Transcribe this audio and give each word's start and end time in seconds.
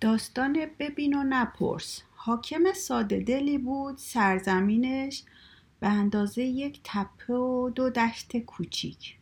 داستان 0.00 0.66
ببین 0.78 1.14
و 1.14 1.24
نپرس. 1.28 2.02
حاکم 2.14 2.72
ساده 2.72 3.20
دلی 3.20 3.58
بود 3.58 3.98
سرزمینش 3.98 5.22
به 5.80 5.88
اندازه 5.88 6.42
یک 6.42 6.80
تپه 6.84 7.34
و 7.34 7.70
دو 7.74 7.90
دشت 7.90 8.36
کوچیک. 8.36 9.18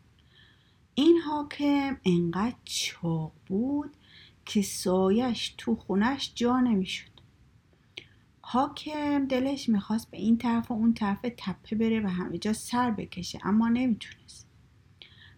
این 0.95 1.18
حاکم 1.18 1.96
انقدر 2.04 2.56
چاق 2.64 3.32
بود 3.46 3.96
که 4.45 4.62
سایش 4.62 5.54
تو 5.58 5.76
خونش 5.76 6.32
جا 6.34 6.61
نمی‌شد. 6.61 7.11
حاکم 8.41 9.27
دلش 9.27 9.68
می‌خواست 9.68 10.11
به 10.11 10.16
این 10.16 10.38
طرف 10.38 10.70
و 10.70 10.75
اون 10.75 10.95
طرف 10.95 11.18
تپه 11.36 11.77
بره 11.77 12.00
و 12.00 12.09
همه 12.09 12.38
جا 12.38 12.52
سر 12.52 12.91
بکشه 12.91 13.38
اما 13.45 13.68
نمی‌تونست. 13.68 14.46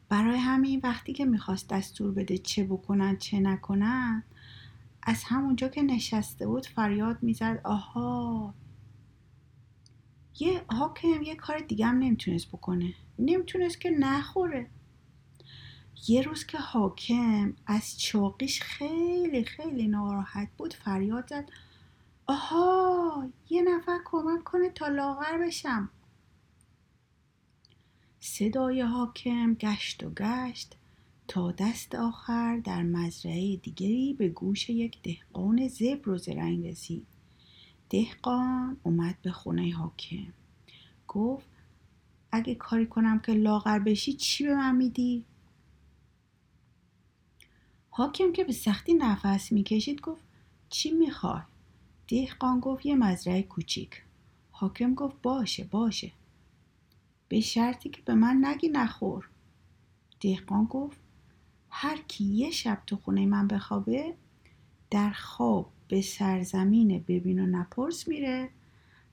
برای 0.09 0.39
همین 0.39 0.81
وقتی 0.85 1.13
که 1.13 1.25
می‌خواست 1.25 1.69
دستور 1.69 2.13
بده 2.13 2.39
چه 2.39 2.65
بکنن 2.65 3.17
چه 3.17 3.41
نکنن 3.41 4.25
از 5.09 5.25
همونجا 5.25 5.69
که 5.69 5.83
نشسته 5.83 6.47
بود 6.47 6.67
فریاد 6.67 7.23
می‌زد. 7.23 7.61
آها. 7.65 8.55
یه 10.39 10.65
حاکم 10.69 11.23
یه 11.23 11.37
کار 11.37 11.59
دیگه 11.59 11.87
هم 11.87 11.99
نمی‌تونست 11.99 12.49
بکنه. 12.49 12.95
نمی‌تونست 13.19 13.81
که 13.81 13.91
نخوره. 13.91 14.71
یه 16.09 16.23
روز 16.23 16.47
که 16.47 16.59
حاکم 16.59 17.55
از 17.67 18.01
چاقیش 18.01 18.63
خیلی 18.63 19.45
خیلی 19.45 19.89
ناراحت 19.89 20.49
بود 20.57 20.75
فریاد 20.75 21.29
زد. 21.29 21.49
آها 22.27 23.29
یه 23.51 23.63
نفر 23.63 23.99
کمک 24.05 24.45
کنه 24.45 24.71
تا 24.71 24.89
لاغر 24.89 25.39
بشم. 25.39 25.91
صدای 28.21 28.81
حاکم 28.81 29.55
گشت 29.55 30.05
و 30.05 30.11
گشت. 30.11 30.77
تا 31.29 31.53
دست 31.53 31.95
آخر 31.95 32.57
در 32.57 32.83
مزرعه 32.83 33.57
دیگری 33.57 34.15
به 34.15 34.29
گوش 34.29 34.71
یک 34.71 35.03
دهقان 35.03 35.69
زبر 35.69 36.09
و 36.09 36.19
زرنگ 36.19 36.67
رسید. 36.67 37.07
دهقان 37.91 38.77
اومد 38.83 39.23
به 39.23 39.33
خونه 39.33 39.73
حاکم. 39.73 40.33
گفت 41.09 41.47
اگه 42.33 42.55
کاری 42.55 42.87
کنم 42.87 43.19
که 43.19 43.33
لاغر 43.33 43.79
بشی 43.79 44.13
چی 44.13 44.45
به 44.45 44.55
من 44.55 44.77
میدی؟ 44.77 45.25
حاکم 47.91 48.33
که 48.33 48.45
به 48.45 48.53
سختی 48.53 48.95
نفس 48.95 49.53
می‌کشید 49.53 50.01
گفت 50.01 50.23
چی 50.69 50.91
می‌خوای؟ 50.91 51.43
دهقان 52.09 52.61
گفت 52.61 52.87
یه 52.87 52.95
مزرعه 52.95 53.43
کوچیک. 53.43 54.03
حاکم 54.51 54.95
گفت 54.95 55.23
باشه 55.23 55.65
باشه. 55.65 56.13
به 57.29 57.41
شرطی 57.41 57.89
که 57.89 58.03
به 58.03 58.15
من 58.15 58.45
نگی 58.45 58.69
نخور. 58.69 59.29
دهقان 60.21 60.65
گفت 60.65 61.06
هر 61.79 61.97
کی 62.09 62.25
یه 62.25 62.51
شب 62.51 62.83
تو 62.87 62.97
خونه 62.97 63.27
من 63.27 63.49
بخوابه 63.49 64.15
در 64.91 65.11
خواب 65.11 65.73
به 65.89 66.03
سرزمین 66.03 67.05
ببین 67.09 67.39
و 67.39 67.47
نپرس 67.47 68.09
میره. 68.09 68.51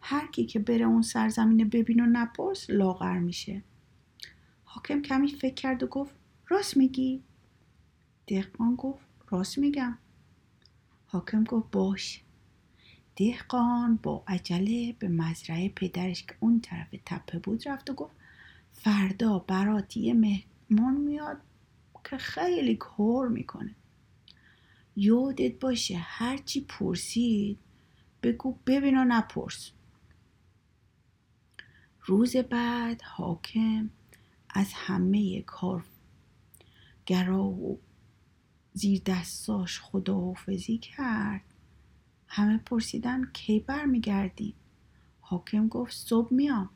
هر 0.01 0.27
کی 0.27 0.45
که 0.45 0.59
بره 0.59 0.85
اون 0.85 1.01
سرزمین 1.01 1.69
ببین 1.69 1.99
و 1.99 2.05
نپرس 2.05 2.69
لاغر 2.69 3.19
میشه. 3.19 3.63
حاکم 4.63 5.01
کمی 5.01 5.27
فکر 5.27 5.53
کرد 5.53 5.83
و 5.83 5.87
گفت 5.87 6.15
راست 6.47 6.77
میگی؟ 6.77 7.23
دهقان 8.27 8.75
گفت 8.75 9.05
راست 9.29 9.57
میگم. 9.57 9.97
حاکم 11.05 11.43
گفت 11.43 11.71
باش. 11.71 12.23
دهقان 13.15 13.99
با 14.03 14.23
عجله 14.27 14.95
به 14.99 15.07
مزرعه 15.07 15.69
پدرش 15.69 16.25
که 16.25 16.35
اون 16.39 16.59
طرف 16.61 16.95
تپه 17.05 17.39
بود 17.39 17.67
رفت 17.67 17.89
و 17.89 17.93
گفت 17.93 18.15
فردا 18.71 19.39
برات 19.39 19.97
یه 19.97 20.13
مهمان 20.13 20.97
میاد 20.97 21.37
که 22.03 22.17
خیلی 22.17 22.75
کار 22.75 23.27
می‌کنه. 23.27 23.75
یادت 24.95 25.59
باشه 25.59 25.97
هرچی 25.97 26.61
پرسید 26.61 27.59
بگو 28.23 28.57
ببین 28.67 28.97
و 28.97 29.05
نپرس. 29.07 29.71
روز 32.01 32.35
بعد 32.35 33.01
حاکم 33.01 33.89
از 34.49 34.73
همه 34.73 35.41
کار 35.41 35.85
گرا 37.05 37.43
و 37.43 37.79
زیر 38.73 39.01
دستاش 39.05 39.79
خداحافظی 39.79 40.77
کرد. 40.77 41.41
همه 42.27 42.57
پرسیدن 42.57 43.25
کی 43.33 43.59
برمیگردی؟ 43.59 44.55
حاکم 45.21 45.67
گفت 45.67 45.93
صبح 45.93 46.33
میام. 46.33 46.69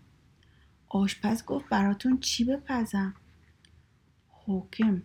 آشپز 0.87 1.45
گفت 1.45 1.69
براتون 1.69 2.19
چی 2.19 2.43
بپزم؟ 2.43 3.15
حاکم 4.27 5.01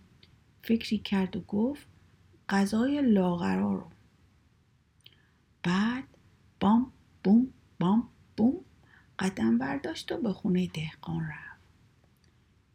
فکری 0.62 0.98
کرد 0.98 1.36
و 1.36 1.40
گفت 1.40 1.86
غذای 2.48 3.02
لاغرا 3.02 3.74
رو. 3.74 3.86
بعد 5.62 6.04
بام 6.60 6.92
بوم 7.24 7.48
بام 7.80 8.08
بوم 8.36 8.64
قدم 9.18 9.58
برداشت 9.58 10.12
و 10.12 10.16
به 10.16 10.32
خونه 10.32 10.66
دهقان 10.66 11.20
رفت. 11.20 11.62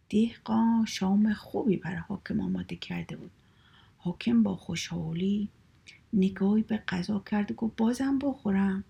دهقان 0.09 0.85
شام 0.85 1.33
خوبی 1.33 1.77
برای 1.77 1.97
حاکم 1.97 2.39
آماده 2.39 2.75
کرده 2.75 3.15
بود. 3.15 3.31
حاکم 3.97 4.43
با 4.43 4.55
خوشحالی 4.55 5.49
نگاهی 6.13 6.63
به 6.63 6.77
غذا 6.77 7.19
کرد 7.19 7.51
و 7.51 7.53
گفت 7.53 7.75
بازم 7.75 8.19
بخورم. 8.19 8.83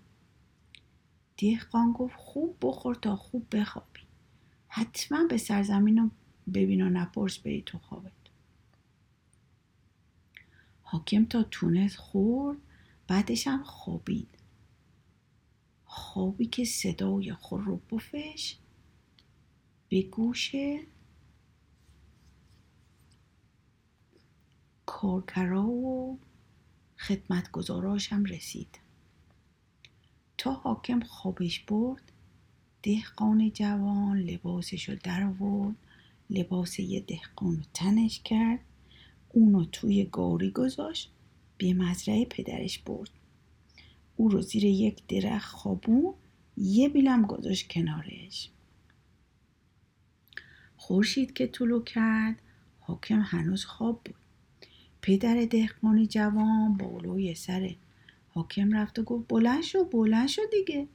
دهقان 1.38 1.92
گفت 1.92 2.16
خوب 2.16 2.56
بخور 2.62 2.94
تا 2.94 3.16
خوب 3.16 3.46
بخوابی. 3.52 4.00
حتما 4.68 5.24
به 5.24 5.36
سرزمین 5.36 5.98
رو 5.98 6.10
ببین 6.54 6.82
و 6.82 6.90
نپرس 6.90 7.38
بری 7.38 7.62
تو 7.62 7.78
خوابت 7.78 8.17
حاکم 10.90 11.24
تا 11.24 11.42
تونست 11.42 11.96
خورد 11.96 12.58
بعدش 13.06 13.46
هم 13.46 13.62
خوابید. 13.62 14.28
خوابی 15.84 16.46
که 16.46 16.64
صدای 16.64 17.36
بفش 17.92 18.56
به 19.88 20.02
گوش 20.02 20.54
کارکرا 24.86 25.66
و 25.66 26.18
خدمتگزاراش 26.98 28.12
هم 28.12 28.24
رسید. 28.24 28.78
تا 30.38 30.52
حاکم 30.52 31.00
خوابش 31.00 31.60
برد 31.60 32.12
دهقان 32.82 33.50
جوان 33.50 34.18
لباسش 34.18 34.88
رو 34.88 34.96
در 35.02 35.24
آورد 35.24 35.76
لباس 36.30 36.80
یه 36.80 37.00
دهقان 37.00 37.56
رو 37.56 37.62
تنش 37.74 38.20
کرد. 38.20 38.60
اونو 39.38 39.64
توی 39.64 40.04
گاری 40.04 40.50
گذاشت 40.50 41.10
به 41.58 41.74
مزرعه 41.74 42.24
پدرش 42.24 42.78
برد. 42.78 43.10
او 44.16 44.28
رو 44.28 44.40
زیر 44.40 44.64
یک 44.64 45.06
درخت 45.06 45.54
خوابون 45.54 46.14
یه 46.56 46.88
بیلم 46.88 47.22
گذاشت 47.22 47.68
کنارش. 47.68 48.50
خورشید 50.76 51.32
که 51.32 51.46
طولو 51.46 51.82
کرد 51.82 52.42
حاکم 52.80 53.20
هنوز 53.20 53.64
خواب 53.64 54.00
بود. 54.04 54.14
پدر 55.02 55.44
دهقانی 55.44 56.06
جوان 56.06 56.76
بالوی 56.76 57.34
سر 57.34 57.74
حاکم 58.28 58.76
رفت 58.76 58.98
و 58.98 59.02
گفت 59.02 59.28
بلند 59.28 59.62
شو 59.62 59.84
بلند 59.84 60.28
شو 60.28 60.42
دیگه. 60.52 60.88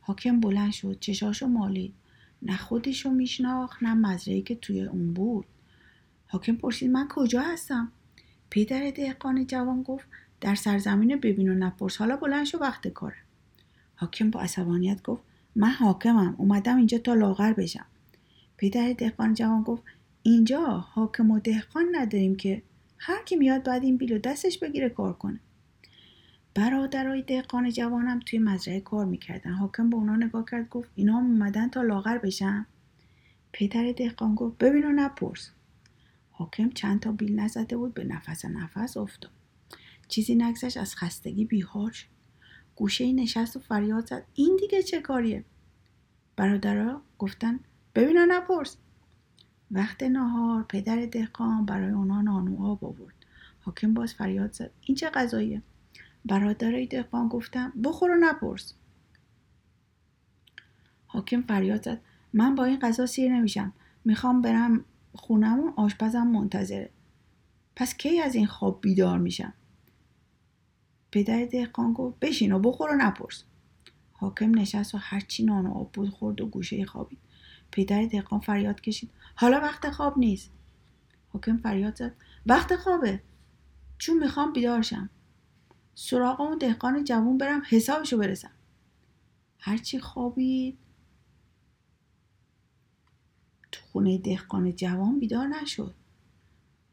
حاکم 0.00 0.40
بلند 0.40 0.72
شد 0.72 1.00
چشاشو 1.00 1.46
مالید. 1.46 1.94
نه 2.42 2.56
خودشو 2.56 3.10
میشناخت 3.10 3.82
نه 3.82 3.94
مزرعه 3.94 4.40
که 4.40 4.54
توی 4.54 4.82
اون 4.82 5.14
بود. 5.14 5.46
حاکم 6.30 6.56
پرسید 6.56 6.90
من 6.90 7.08
کجا 7.08 7.40
هستم؟ 7.40 7.92
پدر 8.50 8.90
دهقان 8.90 9.46
جوان 9.46 9.82
گفت 9.82 10.08
در 10.40 10.54
سرزمین 10.54 11.16
ببین 11.16 11.48
و 11.48 11.54
نپرس 11.54 11.96
حالا 11.96 12.16
بلند 12.16 12.46
شو 12.46 12.58
وقت 12.58 12.88
کاره. 12.88 13.16
حاکم 13.96 14.30
با 14.30 14.40
عصبانیت 14.40 15.02
گفت 15.02 15.22
من 15.56 15.70
حاکمم 15.70 16.34
اومدم 16.38 16.76
اینجا 16.76 16.98
تا 16.98 17.14
لاغر 17.14 17.52
بشم. 17.52 17.86
پدر 18.56 18.92
دهقان 18.92 19.34
جوان 19.34 19.62
گفت 19.62 19.82
اینجا 20.22 20.66
حاکم 20.66 21.30
و 21.30 21.40
دهقان 21.40 21.84
نداریم 21.92 22.36
که. 22.36 22.62
هر 22.98 23.22
کی 23.24 23.36
میاد 23.36 23.64
بعد 23.64 23.84
این 23.84 23.96
بیلو 23.96 24.18
دستش 24.18 24.58
بگیره 24.58 24.88
کار 24.88 25.12
کنه. 25.12 25.40
برادرای 26.54 27.22
دهقان 27.22 27.70
جوانم 27.70 28.20
توی 28.26 28.38
مزرعه 28.38 28.80
کار 28.80 29.04
می‌کردن. 29.04 29.50
حاکم 29.52 29.90
به 29.90 29.96
اونا 29.96 30.16
نگاه 30.16 30.44
کرد 30.50 30.68
گفت 30.68 30.90
اینا 30.94 31.18
اومدن 31.18 31.68
تا 31.68 31.82
لاغر 31.82 32.18
بشن؟ 32.18 32.66
پدر 33.52 33.92
دهقان 33.92 34.34
گفت 34.34 34.58
ببین 34.58 34.84
و 34.84 34.92
نپرس. 34.92 35.50
حاکم 36.38 36.70
چند 36.70 37.00
تا 37.00 37.12
بیل 37.12 37.40
نزده 37.40 37.76
بود 37.76 37.94
به 37.94 38.04
نفس 38.04 38.44
نفس 38.44 38.96
افتاد. 38.96 39.30
چیزی 40.08 40.34
نگذشت 40.34 40.76
از 40.76 40.96
خستگی 40.96 41.44
بیهار 41.44 41.90
شد. 41.90 42.06
گوشه 42.76 43.12
نشست 43.12 43.56
و 43.56 43.60
فریاد 43.60 44.06
زد. 44.06 44.24
این 44.34 44.56
دیگه 44.60 44.82
چه 44.82 45.00
کاریه؟ 45.00 45.44
برادرها 46.36 47.02
گفتن 47.18 47.60
ببین 47.94 48.16
و 48.22 48.26
نپرس. 48.28 48.76
وقت 49.70 50.02
نهار 50.02 50.62
پدر 50.62 51.06
دهقان 51.06 51.66
برای 51.66 51.90
اونا 51.90 52.22
نانو 52.22 52.66
آب 52.66 52.84
آورد 52.84 53.14
حاکم 53.60 53.94
باز 53.94 54.14
فریاد 54.14 54.52
زد. 54.52 54.70
این 54.80 54.96
چه 54.96 55.10
غذاییه؟ 55.10 55.62
برادرای 56.24 56.86
دهقان 56.86 57.28
گفتن 57.28 57.72
بخور 57.84 58.10
و 58.10 58.16
نپرس. 58.20 58.74
حاکم 61.06 61.42
فریاد 61.42 61.84
زد. 61.84 62.00
من 62.32 62.54
با 62.54 62.64
این 62.64 62.78
غذا 62.78 63.06
سیر 63.06 63.32
نمیشم. 63.32 63.72
می‌خوام 64.04 64.42
برم 64.42 64.84
خونم 65.14 65.60
و 65.60 65.72
آشپزم 65.76 66.26
منتظره 66.26 66.90
پس 67.76 67.96
کی 67.96 68.20
از 68.20 68.34
این 68.34 68.46
خواب 68.46 68.80
بیدار 68.80 69.18
میشم؟ 69.18 69.52
پدر 71.10 71.44
دهقان 71.44 71.92
گفت 71.92 72.18
بشین 72.20 72.52
و 72.52 72.58
بخور 72.58 72.90
و 72.90 72.96
نپرس. 72.96 73.44
حاکم 74.12 74.58
نشست 74.58 74.94
و 74.94 74.98
هرچی 74.98 75.44
نان 75.44 75.66
و 75.66 75.72
آب 75.72 75.92
بود 75.92 76.08
خورد 76.08 76.40
و 76.40 76.46
گوشه 76.46 76.84
خوابید. 76.84 77.18
پدر 77.72 78.04
دهقان 78.04 78.40
فریاد 78.40 78.80
کشید 78.80 79.10
حالا 79.34 79.60
وقت 79.60 79.90
خواب 79.90 80.18
نیست. 80.18 80.50
حاکم 81.28 81.56
فریاد 81.56 81.96
زد 81.96 82.14
وقت 82.46 82.76
خوابه. 82.76 83.22
چون 83.98 84.18
می‌خوام 84.18 84.52
بیدارشم 84.52 85.10
سراغ 85.94 86.40
اون 86.40 86.58
دهقان 86.58 87.04
جوون 87.04 87.38
برم 87.38 87.62
حسابشو 87.68 88.18
برسم. 88.18 88.50
هرچی 89.58 89.98
خوابید 89.98 90.78
تو 93.72 93.76
خونه 93.92 94.18
دهقان 94.18 94.76
جوان 94.76 95.18
بیدار 95.18 95.46
نشد. 95.46 95.94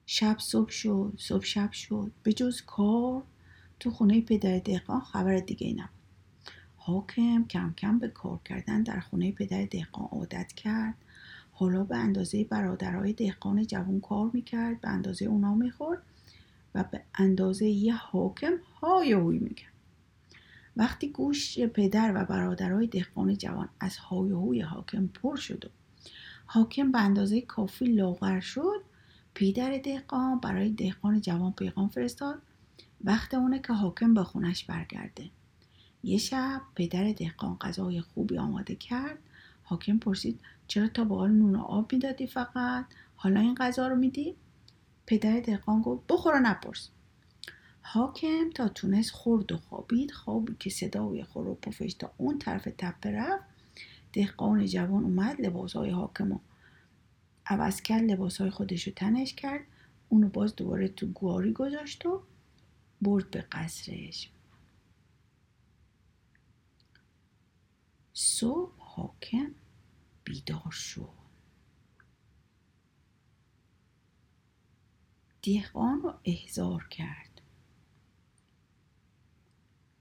شب 0.05 0.35
صبح 0.39 0.69
شد 0.69 1.13
صبح 1.17 1.45
شب 1.45 1.71
شد. 1.71 2.11
به 2.23 2.33
جز 2.33 2.61
کار 2.61 3.23
تو 3.79 3.91
خونه 3.91 4.21
پدر 4.21 4.59
دهقان 4.59 4.99
خبر 5.01 5.37
دیگه 5.37 5.73
نبود. 5.73 5.89
حاکم 6.75 7.45
کم 7.49 7.73
کم 7.77 7.99
به 7.99 8.07
کار 8.07 8.39
کردن 8.45 8.83
در 8.83 8.99
خونه 8.99 9.31
پدر 9.31 9.65
دهقان 9.65 10.07
عادت 10.11 10.53
کرد. 10.53 10.95
حالا 11.51 11.83
به 11.83 11.97
اندازه 11.97 12.43
برادرهای 12.43 13.13
دهقان 13.13 13.67
جوان 13.67 14.01
کار 14.01 14.29
می‌کرد 14.33 14.81
به 14.81 14.89
اندازه 14.89 15.25
اونا 15.25 15.55
می‌خورد 15.55 16.01
و 16.75 16.83
به 16.83 17.01
اندازه 17.15 17.65
یه 17.65 17.95
حاکم 17.95 18.53
های 18.81 19.11
هوی 19.11 19.39
می‌کرد. 19.39 19.73
وقتی 20.77 21.09
گوش 21.09 21.59
پدر 21.59 22.11
و 22.15 22.25
برادرهای 22.25 22.87
دهقان 22.87 23.37
جوان 23.37 23.69
از 23.79 23.97
های 23.97 24.31
هوی 24.31 24.61
حاکم 24.61 25.07
پر 25.07 25.35
شد 25.35 25.65
و 25.65 25.69
حاکم 26.45 26.91
به 26.91 27.01
اندازه 27.01 27.41
کافی 27.41 27.85
لاغر 27.85 28.39
شد. 28.39 28.81
پدر 29.35 29.77
دهقان 29.77 30.39
برای 30.39 30.69
دهقان 30.69 31.21
جوان 31.21 31.51
پیغام 31.51 31.87
فرستاد. 31.87 32.41
وقت 33.03 33.33
اونه 33.33 33.59
که 33.59 33.73
حاکم 33.73 34.13
به 34.13 34.23
خونش 34.23 34.63
برگرده. 34.63 35.29
یه 36.03 36.17
شب 36.17 36.61
پدر 36.75 37.11
دهقان 37.11 37.57
غذای 37.61 38.01
خوبی 38.01 38.37
آماده 38.37 38.75
کرد. 38.75 39.17
حاکم 39.63 39.97
پرسید 39.97 40.39
چرا 40.67 40.87
تا 40.87 41.03
به 41.03 41.15
نون 41.15 41.55
و 41.55 41.61
آب 41.61 41.93
می‌دادی 41.93 42.27
فقط؟ 42.27 42.85
حالا 43.15 43.39
این 43.39 43.55
غذا 43.55 43.87
رو 43.87 43.95
میدی؟ 43.95 44.35
پدر 45.05 45.39
دهقان 45.39 45.81
گفت 45.81 46.03
بخور 46.09 46.35
و 46.35 46.39
نپرس. 46.39 46.89
حاکم 47.81 48.49
تا 48.55 48.67
تونست 48.67 49.11
خورد 49.11 49.51
و 49.51 49.57
خوابید. 49.57 50.11
خوابی 50.11 50.55
که 50.59 50.69
صدای 50.69 51.23
خور 51.23 51.47
و 51.47 51.55
پفش 51.55 51.93
تا 51.93 52.11
اون 52.17 52.39
طرف 52.39 52.67
تپه 52.77 53.11
رفت 53.11 53.54
دهقان 54.15 54.65
جوان 54.65 55.03
اومد 55.03 55.41
لباسهای 55.41 55.89
حاکم 55.89 56.31
و 56.31 56.39
عوض 57.45 57.81
کرد 57.81 58.03
لباسهای 58.03 58.49
خودش 58.49 58.87
رو 58.87 58.93
تنش 58.93 59.33
کرد 59.33 59.61
اونو 60.09 60.29
باز 60.29 60.55
دوباره 60.55 60.87
تو 60.87 61.07
گواری 61.07 61.53
گذاشت 61.53 62.05
و 62.05 62.23
برد 63.01 63.31
به 63.31 63.41
قصرش. 63.41 64.31
صبح 68.13 68.71
حاکم 68.77 69.51
بیدار 70.23 70.71
شد. 70.71 71.09
دهقان 75.43 76.01
رو 76.01 76.13
احضار 76.25 76.87
کرد. 76.87 77.41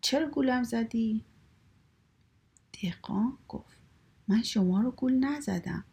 چرا 0.01 0.31
گولم 0.31 0.63
زدی؟ 0.63 1.25
دهقان 2.83 3.39
گفت. 3.49 3.74
من 4.29 4.43
شما 4.43 4.81
رو 4.81 4.91
گول 4.91 5.12
نزدم. 5.12 5.85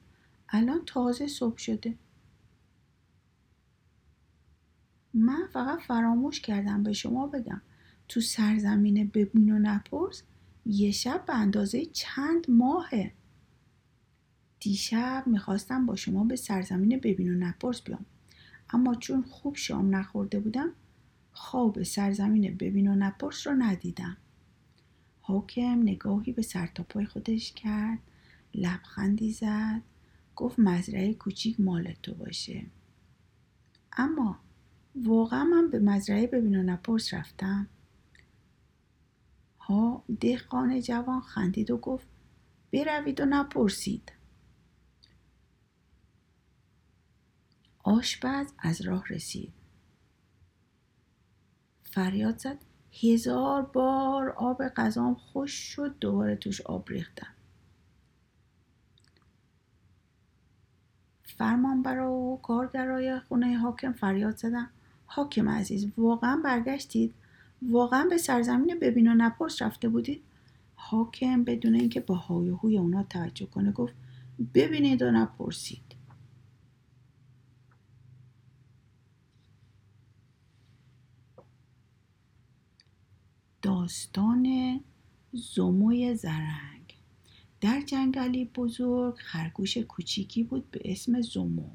الان 0.49 0.81
تازه 0.85 1.27
صبح 1.27 1.57
شده. 1.57 1.95
من 5.13 5.47
فقط 5.53 5.79
فراموش 5.79 6.39
کردم 6.41 6.83
به 6.83 6.93
شما 6.93 7.27
بگم. 7.27 7.61
تو 8.07 8.21
سرزمین 8.21 9.07
ببین 9.13 9.51
و 9.51 9.59
نپرس 9.59 10.23
یه 10.65 10.91
شب 10.91 11.25
به 11.25 11.35
اندازه 11.35 11.85
چند 11.85 12.49
ماهه. 12.49 13.13
دیشب 14.59 15.23
می‌خواستم 15.25 15.85
با 15.85 15.95
شما 15.95 16.23
به 16.23 16.35
سرزمین 16.35 16.99
ببین 16.99 17.33
و 17.33 17.37
نپرس 17.37 17.81
بیام. 17.81 18.05
اما 18.69 18.95
چون 18.95 19.21
خوب 19.21 19.55
شام 19.55 19.95
نخورده 19.95 20.39
بودم 20.39 20.71
خواب 21.31 21.83
سرزمین 21.83 22.57
ببین 22.57 22.87
و 22.87 22.95
نپرس 22.95 23.47
رو 23.47 23.53
ندیدم. 23.53 24.17
حاکم 25.21 25.81
نگاهی 25.81 26.31
به 26.31 26.41
سرتاپای 26.41 27.05
خودش 27.05 27.53
کرد. 27.53 27.99
لبخندی 28.55 29.31
زد 29.31 29.81
گفت 30.35 30.59
مزرعه 30.59 31.13
کوچیک 31.13 31.59
مال 31.59 31.93
تو 32.03 32.13
باشه. 32.13 32.65
اما 33.93 34.39
واقعا 34.95 35.43
من 35.43 35.69
به 35.69 35.79
مزرعه 35.79 36.27
ببین 36.27 36.55
و 36.55 36.63
نپرس 36.63 37.13
رفتم. 37.13 37.67
ها 39.59 40.03
دهقان 40.19 40.81
جوان 40.81 41.21
خندید 41.21 41.71
و 41.71 41.77
گفت 41.77 42.07
بروید 42.73 43.21
و 43.21 43.25
نپرسید. 43.25 44.11
آشپز 47.83 48.53
از 48.59 48.81
راه 48.81 49.07
رسید. 49.09 49.53
فریاد 51.83 52.37
زد 52.37 52.57
هزار 53.03 53.61
بار 53.61 54.29
آب 54.29 54.67
غذام 54.67 55.15
خوش 55.15 55.51
شد 55.51 55.99
دوباره 55.99 56.35
توش 56.35 56.61
آب 56.61 56.89
ریختم. 56.89 57.33
فرمان 61.37 61.81
برا 61.81 62.11
و 62.11 62.41
کارگرای 62.41 63.19
خونه 63.19 63.57
حاکم 63.57 63.91
فریاد 63.91 64.37
زدن. 64.37 64.69
حاکم 65.05 65.49
عزیز 65.49 65.87
واقعا 65.97 66.41
برگشتید؟ 66.43 67.13
واقعا 67.61 68.07
به 68.09 68.17
سرزمین 68.17 68.79
ببین 68.81 69.07
و 69.07 69.13
نپرس 69.13 69.61
رفته 69.61 69.89
بودید؟ 69.89 70.21
حاکم 70.75 71.43
بدون 71.43 71.75
اینکه 71.75 71.99
با 71.99 72.15
های 72.15 72.49
هوی 72.49 72.77
اونا 72.77 73.03
توجه 73.03 73.45
کنه 73.45 73.71
گفت 73.71 73.93
ببینید 74.53 75.01
و 75.01 75.11
نپرسید. 75.11 75.81
داستان 83.61 84.79
زموی 85.33 86.15
زرنگ. 86.15 86.80
در 87.61 87.81
جنگلی 87.81 88.45
بزرگ 88.45 89.15
خرگوش 89.15 89.77
کوچیکی 89.77 90.43
بود 90.43 90.71
به 90.71 90.81
اسم 90.85 91.21
زمو 91.21 91.69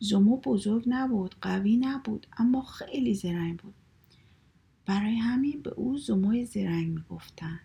زمو 0.00 0.36
بزرگ 0.36 0.84
نبود 0.86 1.34
قوی 1.40 1.76
نبود 1.76 2.26
اما 2.38 2.62
خیلی 2.62 3.14
زرنگ 3.14 3.58
بود. 3.58 3.74
برای 4.86 5.16
همین 5.16 5.62
به 5.62 5.70
او 5.70 5.98
زموی 5.98 6.44
زرنگ 6.44 6.88
می‌گفتن. 6.88 7.60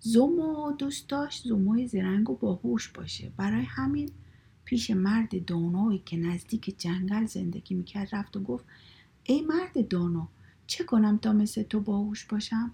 زمو 0.00 0.72
دوست 0.72 1.08
داشت 1.08 1.48
زموی 1.48 1.86
زرنگ 1.86 2.30
و 2.30 2.36
باهوش 2.36 2.88
باشه. 2.88 3.32
برای 3.36 3.64
همین 3.64 4.10
پیش 4.64 4.90
مرد 4.90 5.44
دانایی 5.44 6.02
که 6.06 6.16
نزدیک 6.16 6.78
جنگل 6.78 7.26
زندگی 7.26 7.74
می‌کرد 7.74 8.08
رفت 8.12 8.36
و 8.36 8.40
گفت 8.40 8.64
ای 9.24 9.40
مرد 9.40 9.88
دانا 9.88 10.28
چه 10.66 10.84
کنم 10.84 11.18
تا 11.18 11.32
مثل 11.32 11.62
تو 11.62 11.80
باهوش 11.80 12.24
باشم؟ 12.24 12.70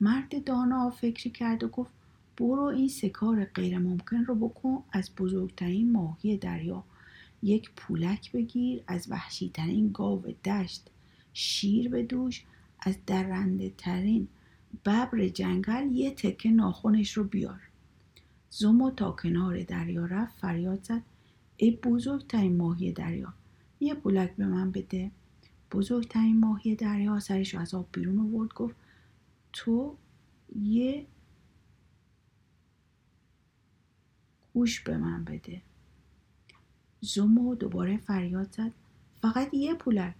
مرد 0.00 0.44
دانا 0.44 0.90
فکری 0.90 1.30
کرد 1.30 1.64
و 1.64 1.68
گفت 1.68 1.99
برو 2.40 2.62
این 2.62 2.88
سه 2.88 3.08
کار 3.08 3.44
غیر 3.44 3.78
ممکن 3.78 4.24
رو 4.24 4.34
بکن 4.34 4.82
از 4.92 5.10
بزرگترین 5.18 5.92
ماهی 5.92 6.36
دریا. 6.36 6.84
یک 7.42 7.70
پولک 7.76 8.32
بگیر 8.32 8.82
از 8.86 9.06
وحشیترین 9.10 9.90
گاو 9.94 10.22
دشت 10.44 10.90
شیر 11.32 11.88
به 11.88 12.02
دوش 12.02 12.44
از 12.80 12.96
درنده 13.06 13.72
ترین 13.78 14.28
ببر 14.84 15.28
جنگل 15.28 15.92
یه 15.92 16.10
تکه 16.10 16.50
ناخونش 16.50 17.12
رو 17.12 17.24
بیار. 17.24 17.60
زومو 18.50 18.90
تا 18.90 19.12
کنار 19.12 19.62
دریا 19.62 20.06
رفت 20.06 20.38
فریاد 20.38 20.84
زد. 20.84 21.02
ای 21.56 21.70
بزرگترین 21.70 22.56
ماهی 22.56 22.92
دریا 22.92 23.34
یه 23.80 23.94
پولک 23.94 24.36
به 24.36 24.46
من 24.46 24.70
بده. 24.70 25.10
بزرگترین 25.72 26.40
ماهی 26.40 26.74
دریا 26.76 27.20
سرش 27.20 27.54
از 27.54 27.74
آب 27.74 27.88
بیرون 27.92 28.18
آورد 28.18 28.54
گفت 28.54 28.76
تو 29.52 29.96
یه 30.62 31.06
گوش 34.54 34.80
به 34.80 34.96
من 34.96 35.24
بده. 35.24 35.62
زومو 37.00 37.54
دوباره 37.54 37.96
فریاد 37.96 38.52
زد. 38.52 38.72
فقط 39.22 39.54
یه 39.54 39.74
پولک. 39.74 40.14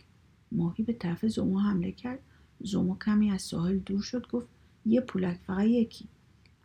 ماهی 0.53 0.85
به 0.85 0.93
طرف 0.93 1.27
زومو 1.27 1.59
حمله 1.59 1.93
کرد. 1.93 2.19
زومو 2.61 2.99
کمی 2.99 3.31
از 3.31 3.43
ساحل 3.43 3.79
دور 3.79 4.03
شد 4.03 4.29
گفت 4.29 4.47
یه 4.87 5.01
پولک 5.01 5.39
فقط 5.47 5.65
یکی. 5.65 6.09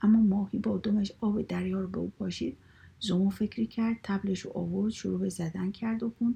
اما 0.02 0.20
ماهی 0.20 0.60
با 0.60 0.78
دمش 0.78 1.12
آب 1.22 1.42
دریا 1.42 1.82
رو 1.82 1.88
به 1.88 1.98
او 1.98 2.12
پاشید. 2.20 2.58
زومو 3.00 3.30
فکری 3.30 3.68
کرد 3.68 3.98
تبلش 4.04 4.40
رو 4.40 4.52
آورد 4.58 4.92
شروع 4.92 5.20
به 5.20 5.30
زدن 5.30 5.72
کرد 5.72 6.04
و 6.04 6.10
کن 6.10 6.36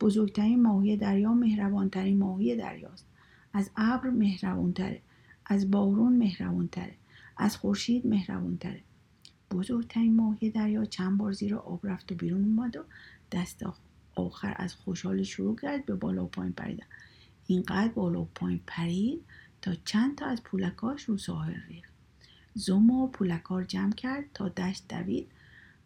بزرگترین 0.00 0.62
ماهی 0.62 0.96
دریا 0.96 1.34
مهربانترین 1.34 2.18
ماهی 2.18 2.56
دریاست. 2.56 3.06
از 3.52 3.70
ابر 3.76 4.10
مهربانتره 4.10 5.00
از 5.46 5.70
بارون 5.70 6.16
مهربانتره 6.16 6.94
از 7.36 7.56
خورشید 7.56 8.06
مهربانتره 8.06 8.80
بزرگترین 9.50 10.16
ماهی 10.16 10.50
دریا 10.50 10.84
چند 10.84 11.18
بار 11.18 11.32
زیر 11.32 11.54
آب 11.54 11.86
رفت 11.86 12.12
و 12.12 12.14
بیرون 12.14 12.44
اومد 12.44 12.76
و 12.76 12.84
دست 13.32 13.62
آخر 14.14 14.54
از 14.56 14.74
خوشحال 14.74 15.22
شروع 15.22 15.56
کرد 15.56 15.86
به 15.86 15.94
بالا 15.94 16.24
و 16.24 16.28
پایین 16.28 16.52
پریدن. 16.52 16.86
اینقدر 17.46 17.92
بالا 17.92 18.22
و 18.22 18.28
پایین 18.34 18.60
پرید 18.66 19.24
تا 19.62 19.74
چند 19.84 20.18
تا 20.18 20.26
از 20.26 20.42
پولکاش 20.42 21.04
رو 21.04 21.18
ساحل 21.18 21.54
ریخت. 21.68 21.92
زومو 22.54 23.06
پولکار 23.06 23.64
جمع 23.64 23.92
کرد 23.92 24.24
تا 24.34 24.48
دشت 24.48 24.84
دوید. 24.88 25.28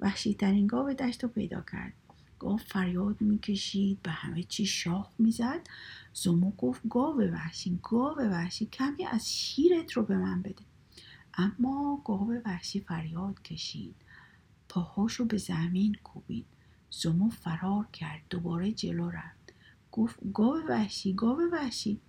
وحشی 0.01 0.35
ترین 0.35 0.67
گاو 0.67 0.93
دشت 0.93 1.23
رو 1.23 1.29
پیدا 1.29 1.61
کرد. 1.73 1.93
گاو 2.39 2.57
فریاد 2.57 3.21
می‌کشید 3.21 4.03
به 4.03 4.11
همه 4.11 4.43
چی 4.43 4.67
شاخ 4.67 5.11
می‌زد. 5.19 5.61
زومو 6.13 6.51
گفت 6.51 6.83
گاو 6.91 7.21
وحشی 7.21 7.79
گاو 7.83 8.19
وحشی 8.19 8.67
کمی 8.67 9.07
از 9.07 9.33
شیرت 9.33 9.93
رو 9.93 10.03
به 10.03 10.19
من 10.19 10.43
بده. 10.43 10.63
اما 11.37 12.03
گاو 12.05 12.33
وحشی 12.45 12.81
فریاد 12.81 13.43
کشید. 13.43 13.95
پاهاشو 14.69 15.25
به 15.25 15.37
زمین 15.37 15.97
کوبید. 16.05 16.47
زومو 16.91 17.31
فرار 17.31 17.87
کرد. 17.93 18.21
دوباره 18.31 18.73
جلو 18.73 19.11
رفت. 19.11 19.53
گفت 19.93 20.19
گاو 20.35 20.57
وحشی 20.69 21.13
گاو 21.15 21.39
وحشی 21.53 22.01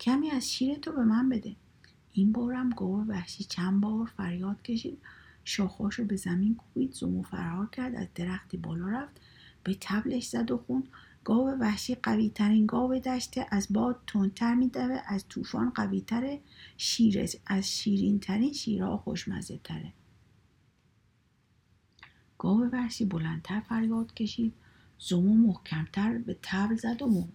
کمی 0.00 0.30
از 0.30 0.52
شیرتو 0.52 0.92
به 0.92 1.04
من 1.04 1.28
بده. 1.28 1.56
این 2.12 2.32
بارم 2.32 2.70
گاو 2.70 3.04
وحشی 3.04 3.44
چند 3.44 3.80
بار 3.80 4.06
فریاد 4.06 4.62
کشید. 4.62 4.98
شاخاشو 5.44 6.04
به 6.04 6.16
زمین 6.16 6.54
کوبید. 6.54 6.92
زومو 6.92 7.22
فرار 7.22 7.66
کرد. 7.66 7.94
از 7.94 8.08
درختی 8.14 8.56
بالا 8.56 8.88
رفت. 8.88 9.20
به 9.64 9.76
تبلش 9.80 10.28
زد 10.28 10.50
و 10.50 10.58
خوند 10.58 10.88
گاو 11.24 11.48
وحشی 11.48 11.94
قوی 11.94 12.28
ترین 12.28 12.66
گاو 12.66 12.98
دشته 12.98 13.46
از 13.50 13.66
باد 13.70 14.00
تندتر 14.06 14.54
میدوه 14.54 15.00
از 15.06 15.28
طوفان 15.28 15.70
قوی 15.70 16.00
تره 16.00 16.40
شیر 16.76 17.28
از 17.46 17.72
شیرین 17.72 18.20
ترین 18.20 18.52
شیرها 18.52 18.96
خوشمزه 18.96 19.60
تره 19.64 19.92
گاو 22.38 22.60
وحشی 22.72 23.04
بلندتر 23.04 23.60
فریاد 23.60 24.14
کشید 24.14 24.54
زومو 24.98 25.34
محکمتر 25.34 26.18
به 26.18 26.36
تبل 26.42 26.76
زد 26.76 27.02
و 27.02 27.28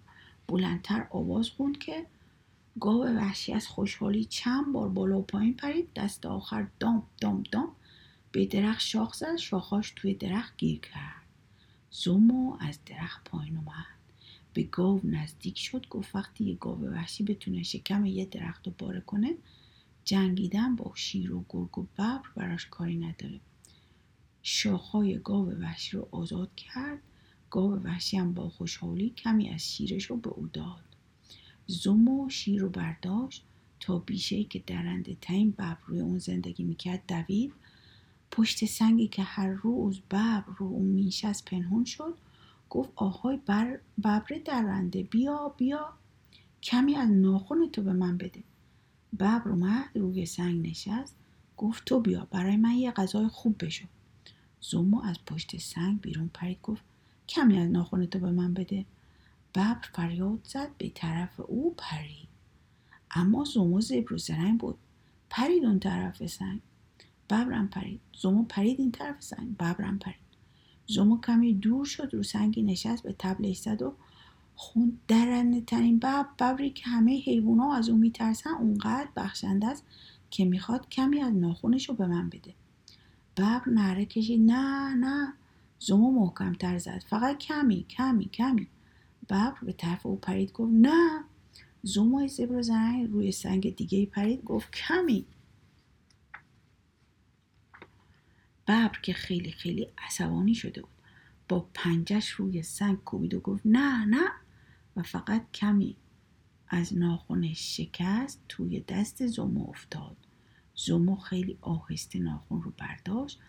بلندتر 0.48 1.08
آواز 1.10 1.50
خوند 1.50 1.78
که 1.78 2.06
گاو 2.80 3.06
وحشی 3.06 3.54
از 3.54 3.68
خوشحالی 3.68 4.26
چند 4.26 4.74
بار 4.74 4.90
بالا 4.90 5.20
و 5.20 5.22
پایین 5.22 5.54
پرید 5.54 5.94
دست 5.94 6.26
آخر 6.26 6.68
دام 6.80 7.04
دام 7.22 7.44
دام 7.52 7.76
به 8.32 8.46
درخت 8.46 8.82
شاخ 8.82 9.14
زد 9.14 9.36
شاخاش 9.36 9.94
توی 9.96 10.14
درخت 10.14 10.58
گیر 10.58 10.80
کرد. 10.80 11.19
زومو 11.92 12.58
از 12.60 12.80
درخت 12.86 13.24
پایین 13.30 13.58
اومد. 13.58 13.86
به 14.54 14.64
گاو 14.64 15.02
نزدیک 15.04 15.58
شد 15.58 15.88
گفت 15.90 16.16
وقتی 16.16 16.44
یه 16.44 16.56
گاو 16.56 16.82
وحشی 16.82 17.24
بتونه 17.24 17.64
شکم 17.64 18.06
یه 18.06 18.26
درخت 18.26 18.68
رو 18.68 18.74
باره 18.78 19.02
کنه 19.02 19.36
جنگیدن 20.04 20.76
با 20.76 20.92
شیر 20.96 21.34
و 21.34 21.46
گرگ 21.50 21.78
و 21.78 21.84
ببر 21.84 22.20
براش 22.36 22.66
کاری 22.66 22.98
نداره. 22.98 23.40
شاخهای 24.44 25.20
گاو 25.20 25.50
وحشی 25.50 25.98
رو 25.98 26.08
آزاد 26.12 26.56
کرد. 26.56 27.00
گاو 27.50 27.74
وحشی 27.74 28.18
هم 28.18 28.34
با 28.34 28.50
خوشحالی 28.50 29.10
کمی 29.10 29.50
از 29.50 29.74
شیرش 29.74 30.06
رو 30.06 30.18
به 30.18 30.30
او 30.30 30.48
داد. 30.48 30.84
زومو 31.68 32.30
شیر 32.30 32.62
رو 32.62 32.70
برداشت 32.70 33.44
تا 33.80 34.00
بیشه 34.00 34.44
که 34.44 34.64
درنده 34.68 35.18
ترین 35.22 35.52
ببر 35.52 35.78
روی 35.88 36.00
اون 36.00 36.18
زندگی 36.18 36.64
می‌کرد 36.64 37.04
دوید. 37.08 37.54
پشت 38.32 38.66
سنگی 38.66 39.08
که 39.08 39.24
هر 39.24 39.48
روز 39.48 40.00
ببر 40.00 40.44
رو 40.58 40.66
اون 40.66 40.86
مینشست 40.86 41.46
پنهون 41.46 41.86
شد 41.86 42.18
گفت 42.70 42.90
آهای 42.96 43.38
بر 43.46 43.80
ببر 43.98 44.42
درنده 44.46 45.04
بیا 45.04 45.54
بیا. 45.58 45.94
کمی 46.64 46.96
از 46.96 47.10
ناخون 47.10 47.70
تو 47.70 47.82
به 47.82 47.94
من 47.94 48.18
بده. 48.18 48.44
ببر 49.20 49.50
اومد 49.50 49.90
روی 49.96 50.26
سنگ 50.26 50.68
نشست. 50.68 51.16
گفت 51.58 51.86
تو 51.86 52.00
بیا 52.00 52.28
برای 52.32 52.58
من 52.58 52.72
یه 52.72 52.92
غذای 52.92 53.28
خوب 53.28 53.66
بشو. 53.66 53.86
زومو 54.62 55.02
از 55.02 55.16
پشت 55.26 55.58
سنگ 55.58 56.02
بیرون 56.02 56.30
پرید 56.34 56.62
گفت 56.64 56.84
کمی 57.28 57.58
از 57.58 57.70
ناخون 57.70 58.06
تو 58.06 58.20
به 58.20 58.32
من 58.32 58.54
بده. 58.54 58.86
ببر 59.56 59.90
فریاد 59.94 60.40
زد 60.44 60.70
به 60.78 60.90
طرف 60.90 61.40
او 61.40 61.76
پرید. 61.78 62.28
اما 63.12 63.44
زومو 63.44 63.82
زبر 63.82 64.14
و 64.14 64.18
زرنگ 64.18 64.60
بود 64.60 64.78
پرید 65.30 65.66
اون 65.66 65.80
طرف 65.80 66.26
سنگ. 66.26 66.62
ببرم 67.30 67.68
پرید. 67.68 68.02
زومو 68.14 68.44
پرید 68.44 68.80
این 68.80 68.92
طرف 68.92 69.24
سنگ. 69.24 69.58
ببرم 69.58 70.00
پرید. 70.00 70.30
زومو 70.88 71.22
کمی 71.22 71.54
دور 71.54 71.86
شد 71.86 72.10
رو 72.14 72.24
سنگی 72.24 72.64
نشست 72.64 73.04
به 73.04 73.16
تبلش 73.20 73.58
زد 73.58 73.82
و 73.82 73.94
خون 74.56 74.98
درنده 75.08 75.62
ترین 75.62 76.00
ببر 76.00 76.26
ببری 76.40 76.70
که 76.70 76.90
همه 76.90 77.20
حیوونا 77.20 77.74
از 77.74 77.90
اون 77.90 78.00
میترسن 78.00 78.50
اونقدر 78.50 79.10
بخشنده 79.16 79.68
است 79.68 79.86
که 80.30 80.46
می‌خواد 80.46 80.90
کمی 80.90 81.22
از 81.22 81.34
ناخونش 81.34 81.90
رو 81.90 81.96
به 81.96 82.08
من 82.08 82.30
بده. 82.30 82.54
ببر 83.38 83.62
نره 83.68 84.06
کشید. 84.06 84.52
نه 84.52 84.96
نه. 84.96 85.34
زومو 85.80 86.12
محکم 86.12 86.54
تر 86.54 86.78
زد. 86.78 87.04
فقط 87.10 87.38
کمی 87.38 87.86
کمی 87.90 88.26
کمی. 88.26 88.68
ببر 89.30 89.54
به 89.62 89.74
طرف 89.74 90.06
او 90.06 90.16
پرید 90.16 90.52
گفت 90.52 90.72
نه. 90.74 91.24
زومو 91.84 92.28
زبر 92.28 92.62
زنگ 92.62 93.10
روی 93.12 93.32
سنگ 93.32 93.76
دیگه 93.76 94.06
پرید 94.06 94.44
گفت 94.44 94.72
کمی. 94.72 95.26
ببر 98.70 99.00
که 99.02 99.14
خیلی 99.14 99.52
خیلی 99.52 99.88
عصبانی 99.98 100.56
شده 100.56 100.82
بود. 100.82 100.90
با 101.50 101.70
پنجش 101.74 102.30
روی 102.30 102.64
سنگ 102.64 102.98
کوبید 102.98 103.34
و 103.34 103.40
گفت 103.40 103.62
نه 103.66 104.06
نه. 104.06 104.28
و 104.96 105.04
فقط 105.04 105.52
کمی 105.52 105.96
از 106.68 106.98
ناخونش 106.98 107.78
شکست 107.78 108.42
توی 108.50 108.80
دست 108.80 109.28
زومو 109.28 109.70
افتاد. 109.70 110.18
زومو 110.76 111.16
خیلی 111.16 111.58
آهسته 111.62 112.20
ناخون 112.20 112.62
رو 112.62 112.74
برداشت. 112.78 113.40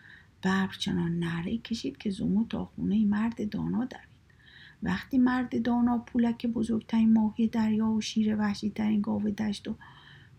ببر 0.43 0.71
چنان 0.79 1.19
نره 1.19 1.59
کشید 1.59 1.97
که 1.97 2.11
زومو 2.11 2.47
تا 2.47 2.65
خونه 2.65 3.05
مرد 3.05 3.49
دانا 3.51 3.85
دوید. 3.85 4.11
وقتی 4.83 5.19
مرد 5.19 5.63
دانا 5.63 5.99
پولک 5.99 6.47
بزرگترین 6.47 7.13
ماهی 7.13 7.49
دریا 7.49 7.87
و 7.87 8.01
شیر 8.01 8.37
وحشی 8.37 8.71
ترین 8.71 9.01
گاو 9.01 9.31
دشت 9.31 9.69
و 9.69 9.77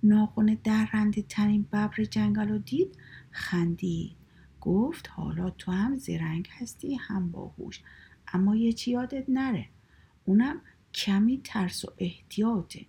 ناخون 0.03 0.57
درنده 0.63 1.21
ترین 1.21 1.63
ببر 1.63 2.03
جنگل 2.03 2.49
رو 2.49 2.57
دید 2.57 2.97
خندید. 3.31 4.20
گفت 4.61 5.09
حالا 5.09 5.49
تو 5.49 5.71
هم 5.71 5.95
زرنگ 5.95 6.49
هستی 6.51 6.95
هم 6.95 7.31
باهوش. 7.31 7.81
اما 8.33 8.55
یه 8.55 8.73
چی 8.73 8.91
یادت 8.91 9.25
نره؟ 9.27 9.65
اونم 10.25 10.61
کمی 10.93 11.41
ترس 11.43 11.85
و 11.85 11.87
احتیاطه. 11.97 12.85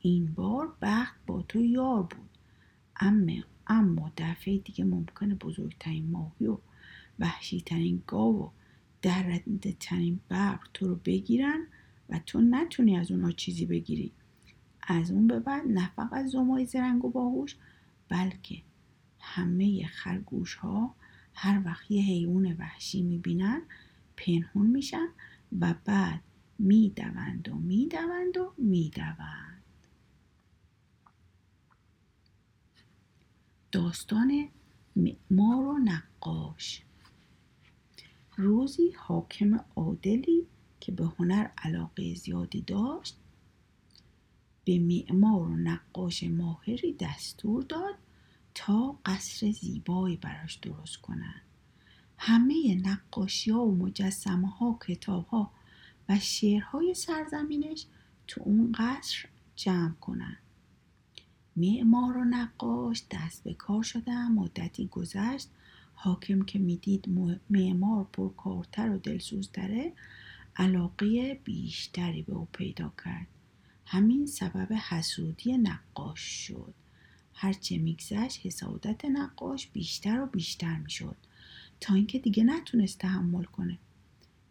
این 0.00 0.32
بار 0.32 0.76
بخت 0.82 1.14
با 1.26 1.42
تو 1.42 1.60
یار 1.60 2.02
بود. 2.02 2.30
اما 2.96 3.42
اما 3.66 4.12
دفعه 4.16 4.58
دیگه 4.58 4.84
ممکنه 4.84 5.34
بزرگترین 5.34 6.10
ماهی 6.10 6.46
و 6.46 6.58
وحشی 7.18 7.60
ترین 7.60 8.02
گاو 8.06 8.42
و 8.42 8.50
درنده 9.02 9.76
ترین 9.80 10.20
ببر 10.30 10.58
تو 10.74 10.88
رو 10.88 10.94
بگیرن 11.04 11.66
و 12.08 12.20
تو 12.26 12.40
نتونی 12.40 12.96
از 12.96 13.10
اونا 13.10 13.30
چیزی 13.30 13.66
بگیری. 13.66 14.12
از 14.82 15.10
اون 15.10 15.26
به 15.26 15.40
بعد 15.40 15.62
نه 15.66 15.90
فقط 15.96 16.26
زمای 16.26 16.66
زرنگ 16.66 17.04
و 17.04 17.10
باهوش 17.10 17.56
بلکه 18.08 18.62
همه 19.20 19.86
خرگوش 19.86 20.54
ها 20.54 20.94
هر 21.34 21.62
وقت 21.64 21.90
یه 21.90 22.02
حیوان 22.02 22.52
وحشی 22.52 23.02
می‌بینن 23.02 23.62
پنهون 24.16 24.66
میشن 24.66 25.08
و 25.60 25.74
بعد 25.84 26.20
می‌دوند 26.58 27.48
و 27.48 27.54
می‌دوند 27.54 28.36
و 28.36 28.52
می‌دوند. 28.58 29.62
داستان 33.72 34.48
معمار 34.96 35.64
و 35.66 35.78
نقاش. 35.78 36.82
روزی 38.36 38.90
حاکم 38.96 39.60
عادلی 39.76 40.46
که 40.80 40.92
به 40.92 41.04
هنر 41.04 41.50
علاقه 41.58 42.14
زیادی 42.14 42.60
داشت 42.62 43.16
به 44.64 44.78
معمار 44.78 45.48
و 45.48 45.56
نقاش 45.56 46.22
ماهری 46.24 46.92
دستور 46.92 47.62
داد 47.62 47.94
تا 48.54 48.98
قصر 49.04 49.50
زیبایی 49.50 50.16
براش 50.16 50.54
درست 50.54 50.96
کنن. 50.96 51.40
همه 52.18 52.74
نقاشی 52.74 53.50
ها 53.50 53.64
و 53.66 53.74
مجسمه 53.74 54.48
ها 54.48 54.78
کتاب 54.86 55.26
ها 55.26 55.50
و 56.08 56.18
شعرهای 56.18 56.94
سرزمینش 56.94 57.86
تو 58.26 58.42
اون 58.44 58.72
قصر 58.78 59.28
جمع 59.56 59.94
کنن. 59.94 60.36
معمار 61.56 62.16
و 62.16 62.24
نقاش 62.24 63.02
دست 63.10 63.44
به 63.44 63.54
کار 63.54 63.82
شدن 63.82 64.32
مدتی 64.32 64.86
گذشت. 64.86 65.48
حاکم 65.94 66.42
که 66.42 66.58
می‌دید 66.58 67.04
معمار 67.50 68.04
پرکارتر 68.04 68.90
و 68.90 68.98
دلسوزتره 68.98 69.92
علاقه 70.56 71.40
بیشتری 71.44 72.22
به 72.22 72.32
او 72.32 72.48
پیدا 72.52 72.92
کرد. 73.04 73.26
همین 73.86 74.26
سبب 74.26 74.72
حسودی 74.72 75.58
نقاش 75.58 76.20
شد. 76.20 76.74
هرچه 77.34 77.78
میگذشت 77.78 78.46
حسادت 78.46 79.04
نقاش 79.04 79.66
بیشتر 79.66 80.20
و 80.20 80.26
بیشتر 80.26 80.78
می‌شد. 80.78 81.16
تا 81.80 81.94
اینکه 81.94 82.18
دیگه 82.18 82.44
نتونست 82.44 82.98
تحمل 82.98 83.44
کنه. 83.44 83.78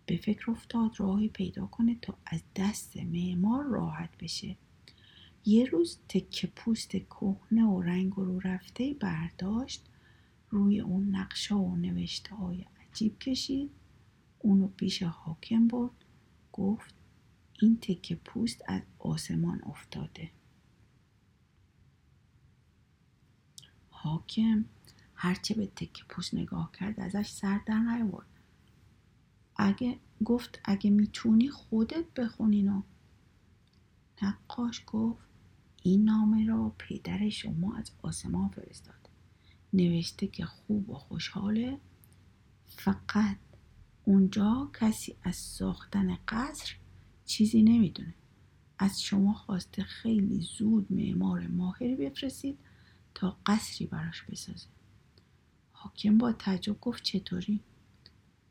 به 0.05 0.17
فکر 0.17 0.51
افتاد 0.51 0.99
راهی 0.99 1.27
پیدا 1.27 1.65
کنه 1.65 1.95
تا 2.01 2.17
از 2.25 2.41
دست 2.55 2.97
معمار 2.97 3.63
راحت 3.63 4.17
بشه. 4.17 4.55
یه 5.45 5.65
روز 5.65 5.97
تکه 6.09 6.47
پوست 6.47 6.89
کهنه 6.89 7.65
و 7.65 7.81
رنگ 7.81 8.13
رو 8.13 8.39
رفته 8.39 8.95
برداشت 8.99 9.85
روی 10.49 10.79
اون 10.79 11.15
نقشه 11.15 11.55
و 11.55 11.75
نوشته 11.75 12.35
های 12.35 12.65
عجیب 12.81 13.19
کشید. 13.19 13.71
اونو 14.39 14.67
پیش 14.67 15.03
حاکم 15.03 15.67
برد 15.67 16.05
گفت 16.51 16.95
این 17.59 17.77
تکه 17.81 18.15
پوست 18.15 18.63
از 18.67 18.81
آسمان 18.99 19.61
افتاده. 19.63 20.29
حاکم 24.03 24.65
هرچه 25.15 25.53
به 25.53 25.67
تکه 25.67 26.03
پوست 26.09 26.33
نگاه 26.33 26.71
کرد 26.79 26.99
ازش 26.99 27.29
سر 27.29 27.59
در 27.65 27.79
نیورد 27.79 28.27
اگه 29.55 29.99
گفت 30.25 30.59
اگه 30.65 30.89
می‌تونی 30.89 31.49
خودت 31.49 32.13
بخونینو 32.15 32.81
نقاش 34.21 34.83
گفت 34.87 35.27
این 35.83 36.03
نامه 36.03 36.45
را 36.45 36.75
پدر 36.77 37.29
شما 37.29 37.75
از 37.75 37.91
آسمان 38.01 38.49
فرستاده 38.49 39.09
نوشته 39.73 40.27
که 40.27 40.45
خوب 40.45 40.89
و 40.89 40.93
خوشحاله 40.93 41.79
فقط 42.65 43.37
اونجا 44.03 44.71
کسی 44.73 45.15
از 45.23 45.35
ساختن 45.35 46.17
قصر 46.27 46.75
چیزی 47.25 47.63
نمی‌دونه. 47.63 48.13
از 48.79 49.01
شما 49.01 49.33
خواسته 49.33 49.83
خیلی 49.83 50.41
زود 50.41 50.91
معمار 50.91 51.47
ماهری 51.47 51.95
بفرستید 51.95 52.59
تا 53.15 53.37
قصری 53.45 53.87
براش 53.87 54.21
بسازه. 54.21 54.67
حاکم 55.71 56.17
با 56.17 56.31
تعجب 56.31 56.79
گفت 56.81 57.03
چطوری؟ 57.03 57.59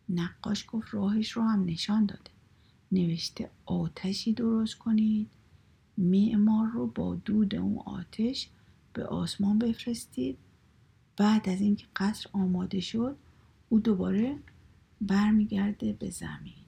نقاش 0.09 0.65
گفت 0.69 0.95
راهش 0.95 1.31
رو 1.31 1.43
هم 1.43 1.65
نشان 1.65 2.07
داده. 2.07 2.31
نوشته 2.93 3.51
آتشی 3.67 4.33
درست 4.33 4.75
کنید. 4.75 5.31
معمار 5.99 6.69
رو 6.69 6.87
با 6.87 7.15
دود 7.15 7.55
اون 7.55 7.79
آتش 7.79 8.49
به 8.93 9.05
آسمان 9.05 9.59
بفرستید. 9.59 10.39
بعد 11.17 11.49
از 11.49 11.61
اینکه 11.61 11.87
قصر 11.97 12.31
آماده 12.33 12.81
شد 12.81 13.17
او 13.69 13.81
دوباره 13.81 14.39
برمیگرده 15.01 15.93
به 15.93 16.11
زمین. 16.11 16.65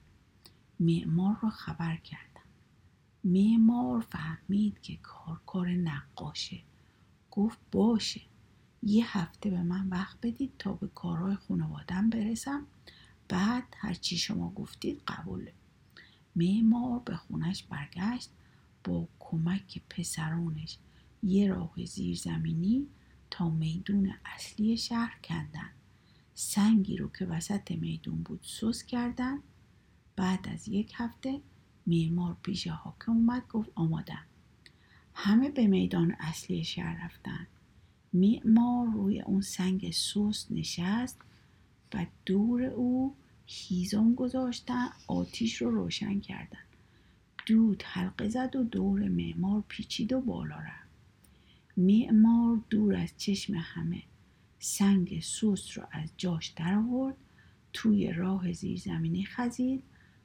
معمار 0.81 1.37
رو 1.43 1.51
خبر 1.51 1.97
کردم. 1.97 2.25
معمار 3.25 4.01
فهمید 4.01 4.81
که 4.81 4.97
کار 4.97 5.41
کار 5.47 5.69
نقاشه. 5.69 6.63
گفت 7.37 7.59
باشه. 7.73 8.21
یه 8.83 9.19
هفته 9.19 9.51
به 9.51 9.63
من 9.63 9.89
وقت 9.89 10.19
بدید 10.23 10.53
تا 10.59 10.73
به 10.73 10.89
کارهای 10.89 11.35
خانوادم 11.35 12.11
برسم. 12.11 12.67
بعد 13.29 13.65
هرچی 13.77 14.17
شما 14.17 14.51
گفتید 14.51 15.03
قبوله. 15.07 15.53
معمار 16.37 16.99
به 16.99 17.17
خونش 17.17 17.63
برگشت 17.63 18.31
با 18.85 19.09
کمک 19.19 19.83
پسرانش 19.91 20.79
یه 21.23 21.49
راه 21.49 21.85
زیرزمینی 21.85 22.87
تا 23.31 23.51
میدون 23.51 24.15
اصلی 24.25 24.77
شهر 24.77 25.19
کندن. 25.25 25.71
سنگی 26.35 26.97
رو 26.97 27.09
که 27.09 27.27
وسط 27.27 27.71
میدون 27.71 28.23
بود 28.23 28.41
سوس 28.43 28.83
کردن. 28.83 29.39
بعد 30.17 30.49
از 30.49 30.69
یک 30.69 30.93
هفته 30.97 31.41
معمار 31.87 32.37
پیش 32.43 32.67
حاکم 32.67 33.13
اومد 33.13 33.49
گفت 33.49 33.71
آمادم. 33.75 34.27
همه 35.15 35.51
به 35.51 35.67
میدان 35.67 36.17
اصلی 36.21 36.65
شهر 36.65 37.05
رفتن. 37.05 37.47
معمار 38.13 38.87
روی 38.87 39.21
اون 39.21 39.41
سنگ 39.41 39.91
سوس 39.91 40.47
نشست 40.51 41.21
و 41.95 42.07
دور 42.27 42.63
او 42.63 43.15
هیزم 43.47 44.15
گذاشتن 44.15 44.89
آتیش 45.07 45.63
رو 45.63 45.71
روشن 45.71 46.21
کردن. 46.21 46.59
دود 47.47 47.83
حلقه 47.83 48.29
زد 48.29 48.57
و 48.57 48.63
دور 48.63 49.09
معمار 49.09 49.65
پیچید 49.69 50.13
و 50.13 50.21
بالا 50.21 50.57
رفت. 50.57 50.89
معمار 51.77 52.61
دور 52.71 52.97
از 52.97 53.11
چشم 53.17 53.55
همه 53.55 54.03
سنگ 54.59 55.21
سوس 55.23 55.79
رو 55.79 55.85
از 55.91 56.11
جاش 56.17 56.47
در 56.47 56.75
آورد 56.75 57.17
توی 57.73 58.13
راه 58.13 58.53
زیرزمینی 58.53 59.25
خزید 59.25 59.83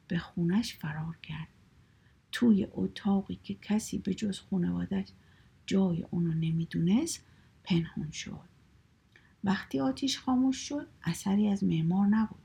به 0.08 0.18
خونش 0.18 0.74
فرار 0.74 1.18
کرد. 1.24 1.48
توی 2.32 2.68
اتاقی 2.72 3.40
که 3.44 3.56
کسی 3.62 3.98
به 3.98 4.14
جز 4.14 4.40
خانوادش 4.40 5.08
جای 5.66 6.06
اونو 6.12 6.34
نمی‌دونست 6.34 7.26
پنهون 7.64 8.12
شد. 8.12 8.50
وقتی 9.44 9.80
آتیش 9.80 10.20
خاموش 10.20 10.58
شد 10.58 10.88
اثری 11.04 11.48
از 11.48 11.64
معمار 11.64 12.08
نبود. 12.08 12.40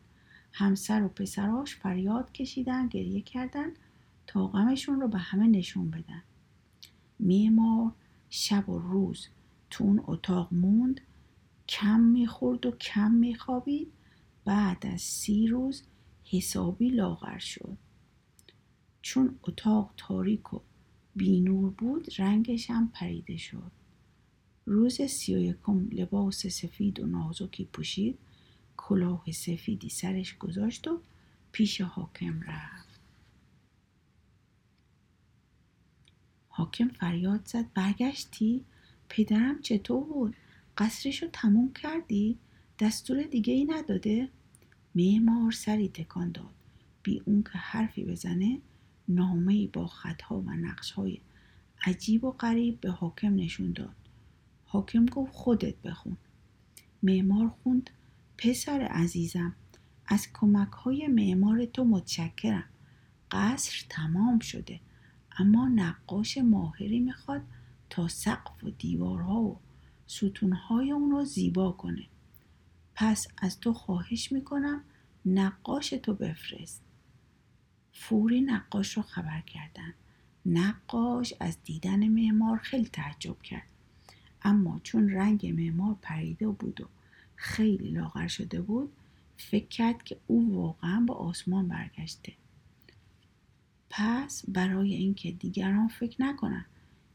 همسر 0.53 1.03
و 1.03 1.09
پسراش 1.09 1.77
فریاد 1.77 2.33
کشیدن 2.33 2.89
گریه 2.89 3.21
کردن 3.21 3.69
تا 4.27 4.47
غمشون 4.47 5.01
رو 5.01 5.09
به 5.09 5.19
همه 5.19 5.47
نشون 5.47 5.91
بدن. 5.91 6.23
معمار 7.21 7.93
شب 8.31 8.69
و 8.69 8.79
روز 8.79 9.29
تو 9.71 9.85
اون 9.85 10.01
اتاق 10.07 10.55
موند 10.55 11.01
کم 11.69 12.01
می‌خورد 12.01 12.67
و 12.67 12.71
کم 12.71 13.11
میخوابید. 13.11 13.93
بعد 14.45 14.87
از 14.87 15.01
سی 15.01 15.47
روز 15.47 15.83
حسابی 16.25 16.89
لاغر 16.89 17.39
شد. 17.39 17.77
چون 19.05 19.39
اتاق 19.43 19.95
تاریک 19.97 20.55
و 20.55 20.61
بینور 21.17 21.71
بود 21.71 22.09
رنگش 22.19 22.71
هم 22.71 22.89
پریده 22.89 23.37
شد. 23.37 23.71
روز 24.67 25.03
سی 25.03 25.35
و 25.35 25.39
یکم 25.39 25.89
لباس 25.93 26.47
سفید 26.47 27.01
و 27.01 27.07
نازکی 27.07 27.65
پوشید 27.65 28.19
کلاه 28.77 29.33
سفیدی 29.33 29.89
سرش 29.89 30.39
گذاشت 30.39 30.89
و 30.89 31.01
پیش 31.53 31.81
حاکم 31.81 32.43
رفت. 32.43 33.01
حاکم 36.49 36.89
فریاد 36.89 37.47
زد 37.47 37.73
برگشتی؟ 37.75 38.65
پدرم 39.09 39.63
چطور؟ 39.63 40.05
بود 40.05 40.37
قصرش 40.79 41.23
رو 41.23 41.29
تموم 41.33 41.73
کردی؟ 41.73 42.39
دستور 42.79 43.23
دیگه 43.23 43.55
ای 43.55 43.65
نداده؟ 43.65 44.29
معمار 44.95 45.53
سری 45.53 45.89
تکان 45.89 46.33
داد. 46.33 46.55
بی 47.03 47.23
اون 47.25 47.43
که 47.43 47.59
حرفی 47.59 48.05
بزنه 48.05 48.61
نامه 49.09 49.67
با 49.67 49.87
خطها 49.87 50.41
و 50.41 50.51
نقشهای 50.51 51.21
عجیب 51.87 52.25
و 52.25 52.31
غریب 52.31 52.81
به 52.81 52.91
حاکم 52.91 53.35
نشون 53.35 53.73
داد. 53.73 53.95
حاکم 54.65 55.07
گفت 55.07 55.33
خودت 55.33 55.83
بخون. 55.83 56.17
معمار 57.03 57.49
خوند 57.49 57.91
پسر 58.39 58.81
عزیزم 58.81 59.55
از 60.07 60.29
کمک 60.33 60.73
های 60.73 61.07
معمار 61.07 61.65
تو 61.65 61.85
متشکرم. 61.85 62.65
قصر 63.31 63.87
تمام 63.89 64.39
شده 64.39 64.81
اما 65.39 65.69
نقاش 65.69 66.39
ماهری 66.39 67.01
می‌خواد 67.01 67.43
تا 67.91 68.09
سقف 68.09 68.65
و 68.65 68.71
دیوارها 68.71 69.41
و 69.41 69.61
ستونهای 70.07 70.93
اون 70.93 71.11
رو 71.11 71.25
زیبا 71.25 71.73
کنه. 71.73 72.07
پس 72.95 73.27
از 73.39 73.61
تو 73.61 73.73
خواهش 73.73 74.33
می‌کنم 74.33 74.85
نقاش 75.27 75.91
تو 75.91 76.15
بفرست. 76.15 76.84
فوری 77.95 78.41
نقاش 78.41 78.97
رو 78.97 79.03
خبر 79.03 79.41
کردن. 79.41 79.95
نقاش 80.47 81.35
از 81.41 81.59
دیدن 81.65 82.09
معمار 82.09 82.59
خیلی 82.59 82.89
تعجب 82.89 83.43
کرد. 83.43 83.67
اما 84.43 84.81
چون 84.83 85.11
رنگ 85.11 85.47
معمار 85.47 85.97
پریده 86.03 86.49
بود 86.49 86.81
و 86.81 86.85
خیلی 87.37 87.91
لاغر 87.91 88.27
شده 88.27 88.61
بود 88.61 88.93
فکر 89.37 89.69
کرد 89.69 90.03
که 90.03 90.17
او 90.27 90.55
واقعا 90.55 91.01
به 91.01 91.13
آسمان 91.13 91.69
برگشته. 91.69 92.33
پس 93.91 94.45
برای 94.49 94.95
اینکه 94.95 95.33
دیگران 95.33 95.89
فکر 95.89 96.23
نکنن 96.23 96.67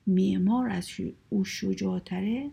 معمار 0.07 0.69
از 0.69 0.89
او 1.29 1.43
شجاعتره 1.43 2.51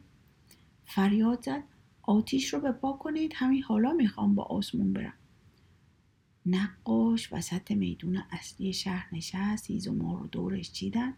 فریاد 0.84 1.42
زد 1.42 1.62
آتیش 2.02 2.54
رو 2.54 2.60
به 2.60 2.72
پا 2.72 2.92
کنید 2.92 3.32
همین 3.34 3.62
حالا 3.62 3.92
می‌خوام 3.92 4.34
با 4.34 4.42
آسمون 4.42 4.92
برم. 4.92 5.12
نقاش 6.46 7.32
وسط 7.32 7.70
میدون 7.70 8.22
اصلی 8.30 8.72
شهر 8.72 9.08
نشست 9.12 9.66
هیز 9.66 9.88
و 9.88 9.92
ما 9.92 10.14
رو 10.14 10.26
دورش 10.26 10.72
چیدن. 10.72 11.14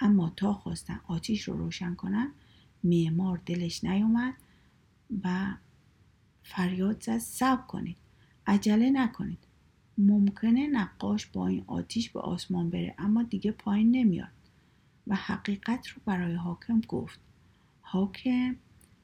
اما 0.00 0.32
تا 0.36 0.52
خواستن 0.54 1.00
آتیش 1.06 1.42
رو 1.42 1.56
روشن 1.56 1.94
کنن 1.94 2.32
معمار 2.84 3.40
دلش 3.46 3.84
نیومد 3.84 4.34
و 5.24 5.54
فریاد 6.42 7.02
زد 7.02 7.18
صبر 7.18 7.62
کنید 7.62 7.96
عجله 8.46 8.90
نکنید. 8.90 9.38
ممکنه 9.98 10.66
نقاش 10.66 11.26
با 11.26 11.46
این 11.46 11.64
آتیش 11.66 12.10
به 12.10 12.20
آسمان 12.20 12.70
بره 12.70 12.94
اما 12.98 13.22
دیگه 13.22 13.52
پایین 13.52 13.90
نمیاد. 13.90 14.28
و 15.06 15.14
حقیقت 15.14 15.88
رو 15.88 16.02
برای 16.04 16.34
حاکم 16.34 16.80
گفت. 16.80 17.20
حاکم 17.82 18.56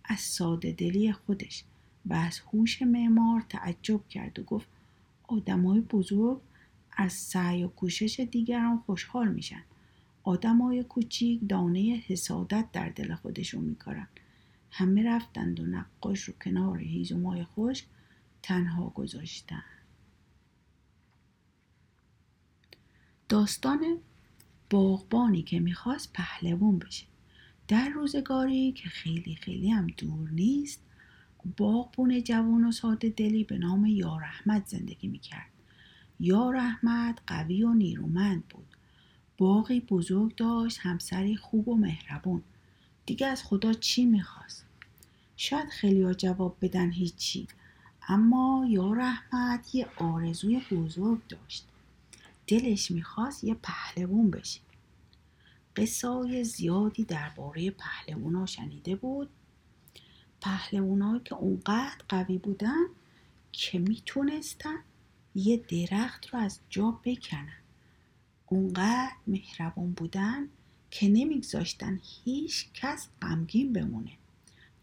از 0.04 0.20
ساده 0.20 0.72
دلی 0.72 1.12
خودش 1.12 1.64
و 2.06 2.14
از 2.14 2.38
هوش 2.38 2.82
معمار 2.82 3.44
تعجب 3.48 4.08
کرد 4.08 4.38
و 4.38 4.42
گفت 4.42 4.68
آدمای 5.28 5.80
بزرگ 5.80 6.40
از 6.96 7.12
سعی 7.12 7.64
و 7.64 7.68
کوشش 7.68 8.20
دیگران 8.30 8.78
خوشحال 8.78 9.28
میشن. 9.28 9.62
آدمای 10.22 10.84
کوچیک 10.84 11.40
دانه 11.48 12.02
حسادت 12.06 12.72
در 12.72 12.88
دل 12.88 13.14
خودشون 13.14 13.64
میکارن. 13.64 14.08
همه 14.70 15.02
رفتند 15.02 15.60
و 15.60 15.66
نقاش 15.66 16.20
رو 16.20 16.34
کنار 16.44 16.78
هیزومای 16.78 17.44
خشک 17.44 17.86
تنها 18.42 18.88
گذاشتن. 18.88 19.64
داستان 23.28 23.98
باغبانی 24.70 25.42
که 25.42 25.60
می‌خواست 25.60 26.12
پهلوان 26.12 26.78
بشه. 26.78 27.06
در 27.68 27.88
روزگاری 27.88 28.72
که 28.72 28.88
خیلی 28.88 29.34
خیلی 29.34 29.70
هم 29.70 29.86
دور 29.86 30.30
نیست 30.30 30.83
باغبون 31.56 32.22
جوان 32.22 32.64
و 32.64 32.72
ساده 32.72 33.08
دلی 33.08 33.44
به 33.44 33.58
نام 33.58 33.86
یار 33.86 34.22
احمد 34.22 34.66
زندگی 34.66 35.08
می‌کرد. 35.08 35.50
یار 36.20 36.56
احمد 36.56 37.20
قوی 37.26 37.62
و 37.62 37.72
نیرومند 37.72 38.48
بود. 38.48 38.66
باقی 39.38 39.80
بزرگ 39.80 40.34
داشت 40.34 40.78
همسری 40.80 41.36
خوب 41.36 41.68
و 41.68 41.76
مهربون. 41.76 42.42
دیگه 43.06 43.26
از 43.26 43.42
خدا 43.42 43.72
چی 43.72 44.04
می‌خواست؟ 44.04 44.64
شاید 45.36 45.68
خیلی 45.68 46.14
جواب 46.14 46.56
بدن 46.62 46.90
هیچی 46.90 47.46
اما 48.08 48.66
یار 48.68 49.00
احمد 49.00 49.66
یه 49.72 49.86
آرزوی 49.96 50.62
بزرگ 50.70 51.26
داشت. 51.28 51.66
دلش 52.46 52.90
می‌خواست 52.90 53.44
یه 53.44 53.54
پهلوون 53.54 54.30
بشه. 54.30 54.60
قصای 55.76 56.44
زیادی 56.44 57.04
درباره 57.04 57.70
پهلوونا 57.70 58.46
شنیده 58.46 58.96
بود؟ 58.96 59.28
پهلوونایی 60.44 61.20
که 61.24 61.34
اونقدر 61.34 62.04
قوی 62.08 62.38
بودن 62.38 62.84
که 63.52 63.78
می‌تونستن 63.78 64.76
یه 65.34 65.56
درخت 65.56 66.26
رو 66.26 66.38
از 66.38 66.60
جا 66.70 66.90
بکنن. 66.90 67.62
اونقدر 68.46 69.12
مهربون 69.26 69.92
بودن 69.92 70.48
که 70.90 71.08
نمیگذاشتن 71.08 72.00
هیچ 72.24 72.66
کس 72.74 73.08
غمگین 73.22 73.72
بمونه 73.72 74.10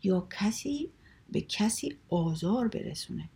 یا 0.04 0.28
کسی 0.30 0.90
به 1.32 1.42
کسی 1.42 1.98
آزار 2.10 2.68
برسونه. 2.68 3.30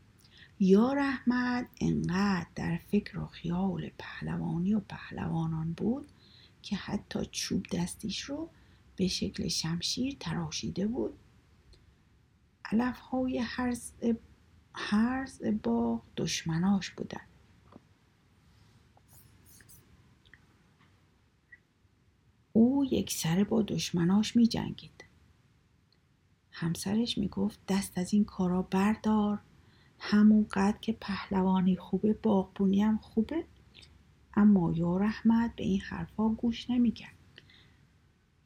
یا 0.60 0.94
رحمت 0.94 1.68
انقدر 1.82 2.48
در 2.56 2.80
فکر 2.92 3.20
و 3.20 3.26
خیال 3.26 3.90
پهلوانی 3.98 4.74
و 4.74 4.80
پهلوانان 4.80 5.74
بود 5.74 6.08
که 6.62 6.76
حتی 6.76 7.20
چوب 7.32 7.66
دستیش 7.74 8.22
رو 8.22 8.50
به 8.96 9.08
شکل 9.08 9.48
شمشیر 9.48 10.18
تراشیده 10.20 10.88
بود 10.88 11.14
علف 12.71 12.99
های 12.99 13.43
هرز, 14.73 15.41
باغ 15.63 16.01
دشمناش 16.17 16.89
بودن. 16.91 17.21
او 22.54 22.86
یک 22.86 23.12
سره 23.12 23.43
با 23.43 23.62
دشمناش 23.62 24.36
می 24.36 24.47
جنگید. 24.47 25.06
همسرش 26.51 27.17
می 27.17 27.28
گفت 27.28 27.60
دست 27.67 27.97
از 27.97 28.13
این 28.13 28.25
کارا 28.25 28.62
بردار. 28.62 29.39
همون 29.99 30.47
قد 30.51 30.80
که 30.82 30.93
پهلوانی 30.93 31.75
خوبه 31.75 32.13
باغبونی 32.13 32.82
هم 32.82 32.97
خوبه. 32.97 33.45
اما 34.34 34.71
یار 34.71 35.04
احمد 35.04 35.56
به 35.56 35.63
این 35.63 35.82
حرفا 35.82 36.30
گوش 36.30 36.69
نمی‌کرد. 36.69 37.15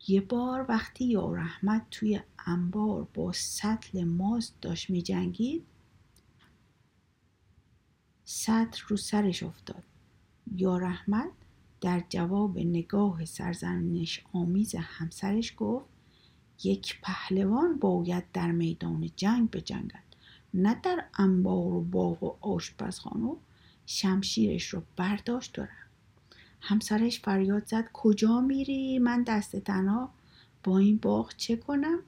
یه 0.07 0.21
بار 0.21 0.65
وقتی 0.69 1.05
یار 1.05 1.39
احمد 1.39 1.87
توی 1.91 2.19
انبار 2.45 3.07
با 3.13 3.31
سطل 3.31 4.03
ماست 4.03 4.61
داشت 4.61 4.89
می 4.89 5.01
جنگید 5.01 5.65
سطل 8.23 8.81
رو 8.87 8.97
سرش 8.97 9.43
افتاد. 9.43 9.83
یار 10.55 10.83
احمد 10.83 11.29
در 11.81 12.03
جواب 12.09 12.57
نگاه 12.57 13.25
سرزنش 13.25 14.23
آمیز 14.33 14.75
همسرش 14.75 15.53
گفت 15.57 15.85
یک 16.63 17.01
پهلوان 17.01 17.77
باید 17.79 18.31
در 18.33 18.51
میدان 18.51 19.09
جنگ 19.15 19.51
بجنگد. 19.51 20.03
نه 20.53 20.75
در 20.83 21.05
انبار 21.17 21.73
و 21.73 21.81
باغ 21.81 22.23
و 22.23 22.35
آشپزخانه 22.41 23.35
شمشیرش 23.85 24.67
رو 24.67 24.83
برداشت 24.95 25.53
دارم 25.53 25.88
همسرش 26.61 27.19
فریاد 27.19 27.65
زد 27.65 27.89
کجا 27.93 28.41
میری؟ 28.41 28.99
من 28.99 29.23
دست 29.23 29.55
تنها 29.55 30.09
با 30.63 30.77
این 30.77 30.97
باغ 30.97 31.33
چه 31.37 31.55
کنم؟ 31.55 31.99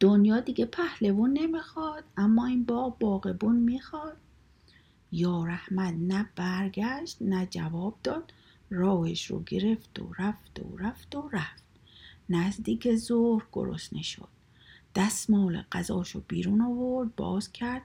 دنیا 0.00 0.40
دیگه 0.40 0.66
پهلوان 0.66 1.32
نمی‌خواد 1.32 2.04
اما 2.16 2.46
این 2.46 2.64
باغ 2.64 2.98
باغبون 2.98 3.56
می‌خواد. 3.56 4.16
یا 5.12 5.44
رحمت 5.44 5.94
نه 5.94 6.28
برگشت 6.36 7.16
نه 7.20 7.46
جواب 7.46 7.98
داد 8.02 8.32
راهش 8.70 9.26
رو 9.26 9.42
گرفت 9.42 9.98
و 9.98 10.12
رفت 10.18 10.60
و 10.60 10.76
رفت 10.76 11.14
و 11.14 11.28
رفت. 11.32 11.62
نزدیک 12.28 12.96
ظهر 12.96 13.42
گرسنه 13.52 14.02
شد. 14.02 14.28
دستمال 14.94 15.64
غذاشو 15.72 16.22
بیرون 16.28 16.60
آورد 16.60 17.16
باز 17.16 17.52
کرد. 17.52 17.82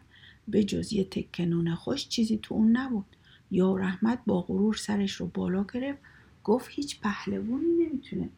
به 0.48 0.63
جز 0.63 0.94
یه 0.94 1.04
تکه 1.04 1.46
نون 1.46 1.76
خوش 1.76 2.08
چیزی 2.08 2.40
تو 2.44 2.56
اون 2.56 2.78
نبود. 2.78 3.16
یا 3.52 3.76
رحمت 3.76 4.20
با 4.26 4.42
غرور 4.42 4.74
سرش 4.74 5.12
رو 5.12 5.28
بالا 5.28 5.66
گرفت 5.74 6.00
گفت 6.44 6.70
هیچ 6.72 7.00
پهلوانی 7.00 7.86
نمی‌تونه 7.86 8.30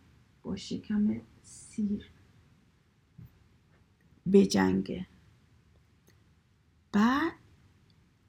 با 0.43 0.55
شکم 0.55 1.21
سیر 1.43 2.09
بجنگه 4.33 5.07
بعد 6.91 7.33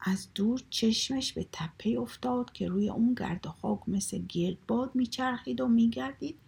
از 0.01 0.29
دور 0.35 0.63
چشمش 0.71 1.33
به 1.33 1.47
تپه 1.53 1.91
افتاد 1.99 2.53
که 2.53 2.69
روی 2.69 2.89
اون 2.91 3.15
گرد 3.15 3.47
و 3.47 3.51
خاک 3.51 3.89
مثل 3.89 4.19
گردباد 4.29 4.95
میچرخید 4.95 5.61
و 5.61 5.69
میگردید. 5.69 6.39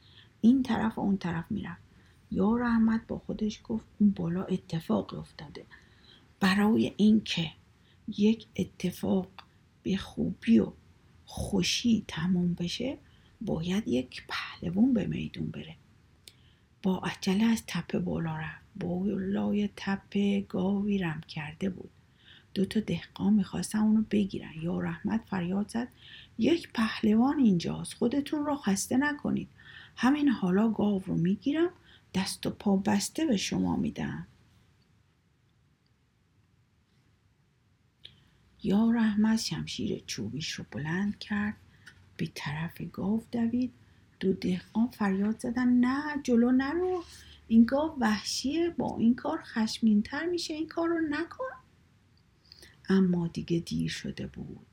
این 0.41 0.63
طرف 0.63 0.99
و 0.99 1.01
اون 1.01 1.17
طرف 1.17 1.45
می‌رفت. 1.51 1.83
یا 2.31 2.57
رحمت 2.57 3.07
با 3.07 3.19
خودش 3.19 3.61
گفت 3.65 3.85
اون 3.99 4.11
بالا 4.11 4.45
اتفاق 4.45 5.15
افتاده. 5.15 5.67
برای 6.41 6.93
اینکه 6.97 7.51
یک 8.19 8.47
اتفاق 8.57 9.29
به 9.83 9.97
خوبی 9.97 10.59
و 10.59 10.73
خوشی 11.25 12.05
تموم 12.09 12.55
بشه 12.55 12.99
باید 13.41 13.89
یک 13.89 14.23
پهلوون 14.29 14.95
به 14.95 15.07
میدون 15.07 15.51
بره. 15.51 15.77
با 16.83 16.99
عجله 16.99 17.45
از 17.45 17.63
تپه 17.67 17.99
بالا 17.99 18.37
رفت. 18.37 18.63
بالای 18.77 19.69
تپه 19.77 20.41
گاوی 20.41 20.99
رم 20.99 21.21
کرده 21.29 21.71
بود. 21.71 21.91
دو 22.55 22.65
تا 22.65 22.81
دهقان 22.81 23.35
می‌خواستن 23.35 23.79
اونو 23.79 24.03
بگیرن. 24.11 24.53
یا 24.63 24.81
رحمت 24.81 25.21
فریاد 25.31 25.69
زد 25.69 25.89
یک 26.39 26.69
پهلوان 26.75 27.39
اینجاست 27.39 27.95
خودتون 27.95 28.47
رو 28.47 28.57
خسته 28.57 28.97
نکنید. 28.97 29.49
همین 29.97 30.29
حالا 30.29 30.69
گاو 30.69 31.03
رو 31.07 31.15
می‌گیرم 31.15 31.71
دست 32.15 32.47
و 32.47 32.51
پا 32.51 32.77
بسته 32.77 33.27
به 33.27 33.37
شما 33.37 33.77
میدم. 33.77 34.27
یا 38.63 38.91
رحمت 38.91 39.39
شمشیر 39.39 40.03
چوبیش 40.07 40.53
رو 40.53 40.65
بلند 40.71 41.19
کرد. 41.19 41.57
به 42.17 42.29
طرف 42.35 42.83
گاو 42.93 43.25
دوید 43.33 43.73
دو 44.21 44.33
دهقان 44.33 44.89
فریاد 44.89 45.39
زدن. 45.39 45.69
نه 45.69 46.03
جلو 46.23 46.53
نرو. 46.53 47.05
این 47.49 47.65
گاو 47.65 47.97
وحشیه. 48.01 48.71
با 48.71 48.97
این 48.99 49.15
کار 49.15 49.43
خشمینتر 49.43 50.27
میشه. 50.27 50.55
این 50.55 50.69
کار 50.69 50.89
رو 50.89 51.01
نکن. 51.11 51.45
اما 52.89 53.29
دیگه 53.29 53.59
دیر 53.59 53.91
شده 53.91 54.27
بود. 54.27 54.67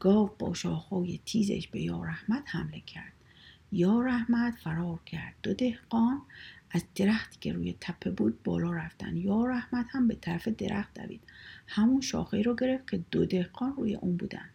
گاو 0.00 0.30
با 0.38 0.54
شاخهای 0.54 1.20
تیزش 1.24 1.68
به 1.68 1.80
یا 1.80 2.02
رحمت 2.02 2.42
حمله 2.46 2.80
کرد. 2.80 3.12
یا 3.72 4.00
رحمت 4.00 4.54
فرار 4.54 4.98
کرد. 5.06 5.34
دو 5.42 5.54
دهقان 5.54 6.22
از 6.70 6.84
درختی 6.94 7.38
که 7.40 7.52
روی 7.52 7.76
تپه 7.80 8.10
بود 8.10 8.42
بالا 8.42 8.72
رفتن. 8.72 9.16
یا 9.16 9.44
رحمت 9.44 9.86
هم 9.90 10.08
به 10.08 10.14
طرف 10.14 10.48
درخت 10.48 10.94
دوید. 10.94 11.20
همون 11.66 12.00
شاخه 12.00 12.42
رو 12.42 12.56
گرفت 12.56 12.90
که 12.90 13.00
دو 13.10 13.26
دهقان 13.26 13.72
روی 13.76 13.94
اون 13.94 14.16
بودن. 14.16 14.50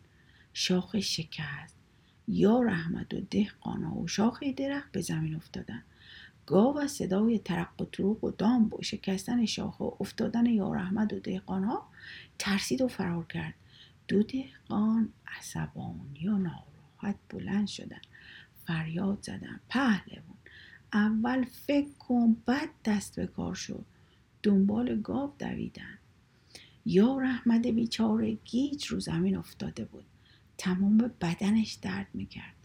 شاخه 0.54 1.00
شکست. 1.00 1.78
یا 2.28 2.62
رحمت 2.62 3.14
و 3.14 3.22
دهقان 3.32 3.84
و 3.84 4.08
شاخه 4.08 4.52
درخت 4.52 4.92
به 4.92 5.02
زمین 5.02 5.36
افتادن. 5.36 5.84
گاو 6.46 6.78
و 6.78 6.88
صدای 6.88 7.40
ترق 7.40 7.82
و 7.82 7.86
تروق 7.86 8.24
و 8.24 8.32
دام 8.32 8.72
و 8.74 8.82
شکستن 8.82 9.46
شاخه 9.46 9.84
و 9.84 9.92
افتادن 10.00 10.46
یا 10.46 10.74
رحمت 10.74 11.14
و 11.14 11.20
دهقان 11.20 11.64
ها 11.64 11.88
ترسید 12.40 12.82
و 12.82 12.88
فرار 12.88 13.26
کرد. 13.26 13.54
دو 14.08 14.24
دهقان 14.24 15.10
عصبانی 15.38 16.28
و 16.28 16.38
ناراحت 16.38 17.16
بلند 17.30 17.68
شدن. 17.68 18.02
فریاد 18.68 19.22
زدن. 19.22 19.60
پهلوان. 19.70 20.43
اول 20.94 21.46
فکر 21.46 21.94
کن 22.00 22.38
بعد 22.46 22.70
دست 22.86 23.16
به 23.16 23.28
کار 23.28 23.56
شد 23.56 23.86
دنبال 24.44 25.02
گاو 25.02 25.34
دویدن. 25.40 25.98
یا 26.86 27.18
رحمت 27.18 27.68
بیچاره 27.68 28.38
گیج 28.46 28.86
رو 28.86 29.00
زمین 29.00 29.36
افتاده 29.36 29.86
بود. 29.86 30.06
تمام 30.58 30.98
بدنش 31.22 31.74
درد 31.74 32.08
می‌کرد. 32.14 32.56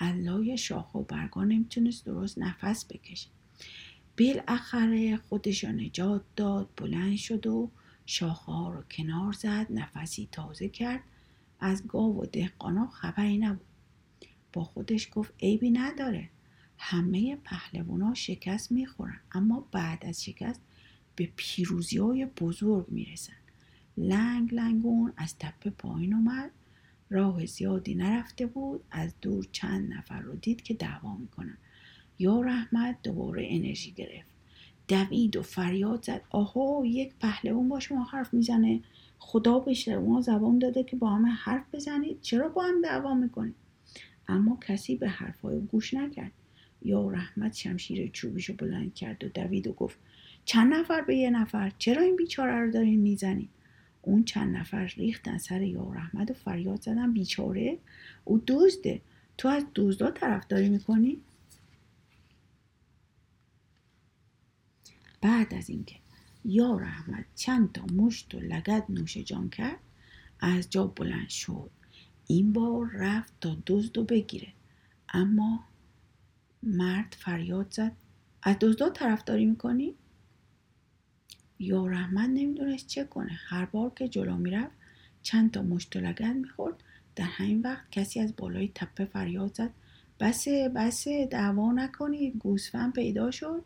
علای 0.00 0.58
شاخ 0.58 0.94
و 0.94 1.02
برگان 1.02 1.48
نمی‌تونست 1.48 2.06
درست 2.06 2.38
نفس 2.38 2.84
بکشه. 2.84 3.28
بالاخره 4.18 5.16
خودش 5.16 5.64
نجات 5.64 6.22
داد 6.36 6.68
بلند 6.76 7.16
شد 7.16 7.46
و 7.46 7.70
شاخه 8.06 8.52
ها 8.52 8.70
رو 8.70 8.82
کنار 8.82 9.32
زد 9.32 9.66
نفسی 9.70 10.28
تازه 10.32 10.68
کرد. 10.68 11.00
از 11.60 11.86
گاو 11.86 12.22
و 12.22 12.26
دهقانا 12.26 12.86
خبری 12.86 13.38
نبود. 13.38 13.66
با 14.52 14.64
خودش 14.64 15.08
گفت 15.14 15.32
عیبی 15.40 15.70
نداره. 15.70 16.28
همه 16.84 17.36
پهلوانا 17.36 18.14
شکست 18.14 18.72
می‌خورن. 18.72 19.20
اما 19.32 19.68
بعد 19.72 20.06
از 20.06 20.24
شکست 20.24 20.60
به 21.16 21.28
پیروزی 21.36 21.98
های 21.98 22.26
بزرگ 22.26 22.86
می‌رسن. 22.88 23.32
لنگ 23.96 24.54
لنگون 24.54 25.12
از 25.16 25.38
تپه 25.38 25.70
پایین 25.70 26.14
اومد. 26.14 26.50
راه 27.10 27.46
زیادی 27.46 27.94
نرفته 27.94 28.46
بود. 28.46 28.84
از 28.90 29.14
دور 29.20 29.46
چند 29.52 29.92
نفر 29.92 30.20
رو 30.20 30.36
دید 30.36 30.62
که 30.62 30.74
دعوا 30.74 31.16
می‌کنن. 31.16 31.56
یا 32.18 32.40
رحمت 32.40 32.96
دوباره 33.02 33.46
انرژی 33.50 33.92
گرفت. 33.92 34.28
دوید 34.88 35.36
و 35.36 35.42
فریاد 35.42 36.04
زد. 36.04 36.22
آها 36.30 36.82
یک 36.86 37.14
پهلوان 37.20 37.68
با 37.68 37.80
شما 37.80 38.04
حرف 38.04 38.34
می‌زنه. 38.34 38.80
خدا 39.18 39.58
به 39.58 39.74
شما 39.74 40.20
زبان 40.20 40.58
داده 40.58 40.84
که 40.84 40.96
با 40.96 41.10
همه 41.10 41.28
حرف 41.28 41.74
بزنید. 41.74 42.20
چرا 42.20 42.48
با 42.48 42.62
هم 42.62 42.82
دعوا 42.82 43.14
می‌کنید؟ 43.14 43.54
اما 44.28 44.58
کسی 44.68 44.96
به 44.96 45.08
حرفهای 45.08 45.60
گوش 45.60 45.94
نکرد. 45.94 46.32
یا 46.84 47.10
رحمت 47.10 47.54
شمشیر 47.54 48.10
چوبیشو 48.12 48.52
بلند 48.52 48.94
کرد 48.94 49.24
و 49.24 49.28
دوید 49.28 49.66
و 49.66 49.72
گفت 49.72 49.98
چند 50.44 50.74
نفر 50.74 51.00
به 51.00 51.16
یه 51.16 51.30
نفر؟ 51.30 51.72
چرا 51.78 52.02
این 52.02 52.16
بیچاره 52.16 52.60
رو 52.60 52.70
دارین 52.70 53.00
می‌زنین؟ 53.00 53.48
اون 54.02 54.24
چند 54.24 54.56
نفر 54.56 54.86
ریختن 54.86 55.38
سر 55.38 55.62
یا 55.62 55.92
رحمت 55.92 56.30
و 56.30 56.34
فریاد 56.34 56.80
زدن. 56.80 57.12
بیچاره؟ 57.12 57.78
او 58.24 58.42
دزده. 58.46 59.00
تو 59.38 59.48
از 59.48 59.66
دزدا 59.74 60.10
طرفداری 60.10 60.68
می‌کنی؟ 60.68 61.20
بعد 65.20 65.54
از 65.54 65.70
اینکه 65.70 65.96
یا 66.44 66.76
رحمت 66.76 67.24
چند 67.36 67.72
تا 67.72 67.86
مشت 67.86 68.34
و 68.34 68.40
لگد 68.40 68.84
نوش 68.88 69.16
جان 69.16 69.50
کرد 69.50 69.78
از 70.40 70.70
جا 70.70 70.86
بلند 70.86 71.28
شد. 71.28 71.70
این 72.26 72.52
بار 72.52 72.90
رفت 72.94 73.32
تا 73.40 73.56
دزد 73.66 73.98
و 73.98 74.04
بگیره. 74.04 74.48
اما 75.08 75.64
مرد 76.62 77.16
فریاد 77.18 77.70
زد. 77.70 77.92
از 78.42 78.56
دزدا 78.60 78.90
طرفداری 78.90 79.46
می‌کنی؟ 79.46 79.94
یا 81.58 81.86
رحمت 81.86 82.28
نمی‌دونست 82.28 82.86
چه 82.86 83.04
کنه. 83.04 83.38
هر 83.48 83.64
بار 83.64 83.92
که 83.96 84.08
جلو 84.08 84.36
می‌رفت 84.36 84.76
چند 85.22 85.50
تا 85.50 85.62
مشت 85.62 85.96
لگد 85.96 86.36
می‌خورد. 86.36 86.84
در 87.16 87.24
همین 87.24 87.60
وقت 87.60 87.90
کسی 87.90 88.20
از 88.20 88.34
بالای 88.36 88.70
تپه 88.74 89.04
فریاد 89.04 89.54
زد. 89.54 89.70
بسه 90.20 90.68
بسه 90.68 91.26
دعوا 91.26 91.72
نکنید. 91.72 92.36
گوسفند 92.38 92.92
پیدا 92.92 93.30
شد. 93.30 93.64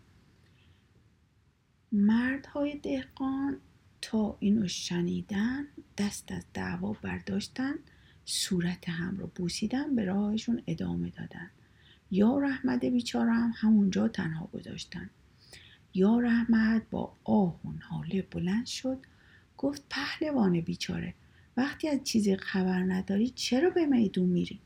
مردهای 1.93 2.79
دهقان 2.79 3.57
تا 4.03 4.37
اینو 4.41 4.69
شنیدن 4.69 5.67
دست 5.99 6.33
از 6.33 6.45
دعوا 6.55 6.93
برداشتن 6.93 7.75
صورت 8.25 8.89
هم 8.89 9.17
رو 9.17 9.31
بوسیدن 9.35 9.97
به 9.97 10.05
راهشون 10.05 10.63
ادامه 10.67 11.11
دادن. 11.11 11.51
یا 12.11 12.39
رحمت 12.39 12.85
بیچاره 12.85 13.33
هم 13.33 13.53
همونجا 13.57 14.09
تنها 14.09 14.47
گذاشتن. 14.47 15.11
یا 15.95 16.19
رحمت 16.19 16.83
با 16.91 17.13
آه 17.25 17.61
و 17.65 17.69
ناله 17.73 18.23
بلند 18.23 18.67
شد 18.67 18.99
گفت 19.59 19.83
پهلوان 19.91 20.61
بیچاره 20.61 21.15
وقتی 21.57 21.89
از 21.89 22.05
چیزی 22.05 22.37
خبر 22.37 22.83
نداری 22.83 23.31
چرا 23.31 23.71
به 23.71 23.87
میدون 23.87 24.29
میری؟ 24.29 24.61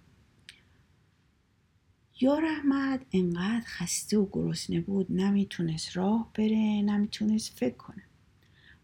یا 2.21 2.39
رحمت 2.39 3.01
انقدر 3.13 3.65
خسته 3.67 4.19
و 4.19 4.27
گرسنه 4.33 4.81
بود 4.81 5.07
نمی‌تونست 5.13 5.97
راه 5.97 6.31
بره 6.35 6.83
نمی‌تونست 6.83 7.59
فکر 7.59 7.77
کنه. 7.77 8.03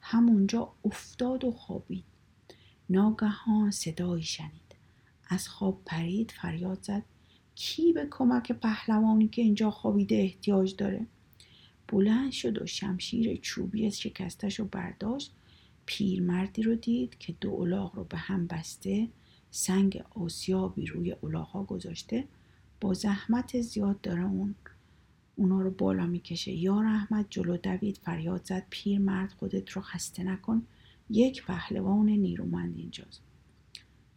همونجا 0.00 0.72
افتاد 0.84 1.44
و 1.44 1.50
خوابید. 1.50 2.04
ناگهان 2.90 3.70
صدایی 3.70 4.22
شنید. 4.22 4.76
از 5.28 5.48
خواب 5.48 5.82
پرید 5.84 6.30
فریاد 6.30 6.82
زد. 6.82 7.02
کی 7.56 7.92
به 7.92 8.08
کمک 8.10 8.52
پهلوانی 8.52 9.28
که 9.28 9.42
اینجا 9.42 9.70
خوابیده 9.70 10.14
احتیاج 10.14 10.76
داره؟ 10.76 11.06
بلند 11.88 12.32
شد 12.32 12.62
و 12.62 12.66
شمشیر 12.66 13.36
چوبی 13.36 13.90
شکستش 13.90 14.58
رو 14.58 14.64
برداشت. 14.64 15.32
پیرمردی 15.86 16.62
رو 16.62 16.74
دید 16.74 17.18
که 17.18 17.34
دو 17.40 17.54
الاغ 17.54 17.94
رو 17.94 18.04
به 18.04 18.16
هم 18.16 18.46
بسته 18.46 19.08
سنگ 19.50 20.04
آسیابی 20.10 20.86
روی 20.86 21.16
الاغا 21.22 21.62
گذاشته. 21.64 22.24
با 22.80 22.94
زحمت 22.94 23.60
زیاد 23.60 24.00
داره 24.00 24.24
اون. 24.24 24.54
اونا 25.36 25.60
رو 25.60 25.70
بالا 25.70 26.06
می‌کشه. 26.06 26.52
یا 26.52 26.80
رحمت 26.80 27.26
جلو 27.30 27.56
دوید 27.56 27.96
فریاد 27.96 28.44
زد. 28.44 28.66
پیرمرد 28.70 29.32
خودت 29.32 29.70
رو 29.70 29.82
خسته 29.82 30.22
نکن. 30.22 30.62
یک 31.10 31.44
پهلوان 31.44 32.06
نیرومند 32.06 32.76
اینجاست. 32.76 33.22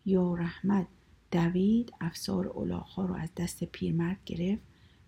یا 0.05 0.35
رحمت 0.35 0.87
دوید 1.31 1.93
افسار 2.01 2.57
الاغها 2.57 3.05
رو 3.05 3.15
از 3.15 3.29
دست 3.37 3.63
پیرمرد 3.63 4.17
گرفت 4.25 4.61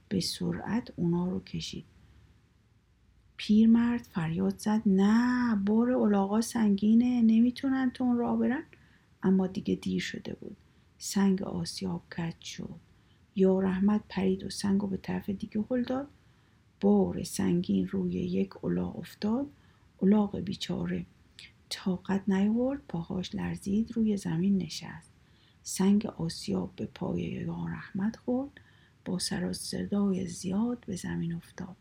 به 0.10 0.20
سرعت 0.20 0.92
اونا 0.96 1.28
رو 1.30 1.40
کشید. 1.40 1.86
پیرمرد 3.38 4.02
فریاد 4.02 4.58
زد 4.58 4.82
نه 4.86 5.56
بار 5.56 5.92
الاغا 5.92 6.42
سنگینه 6.42 7.22
نمی‌تونن 7.22 7.92
تون 7.92 8.18
را 8.18 8.36
برن. 8.36 8.64
اما 9.24 9.48
دیگه 9.48 9.76
دیر 9.76 10.02
شده 10.02 10.34
بود. 10.34 10.58
سنگ 10.98 11.42
آسیاب 11.42 12.02
کج 12.18 12.42
شد. 12.42 12.76
یا 13.36 13.60
رحمت 13.60 14.02
پرید 14.10 14.44
و 14.44 14.50
سنگ 14.50 14.90
به 14.90 14.98
طرف 14.98 15.30
دیگه 15.30 15.66
هل 15.72 15.84
داد. 15.84 16.08
بار 16.82 17.24
سنگین 17.24 17.88
روی 17.88 18.12
یک 18.12 18.66
الاغ 18.66 19.00
افتاد. 19.00 19.48
الاغ 20.02 20.40
بیچاره 20.40 21.06
طاقت 21.70 22.30
نیورد 22.30 22.82
پاهاش 22.88 23.36
لرزید 23.36 23.92
روی 23.92 24.18
زمین 24.18 24.58
نشست. 24.58 25.12
سنگ 25.64 26.06
آسیاب 26.06 26.76
به 26.76 26.86
پای 26.86 27.22
یا 27.22 27.66
رحمت 27.66 28.16
خورد 28.16 28.52
با 29.06 29.20
سر 29.20 29.46
و 29.46 29.54
صدای 29.54 30.28
زیاد 30.28 30.84
به 30.88 30.96
زمین 30.96 31.34
افتاد. 31.34 31.76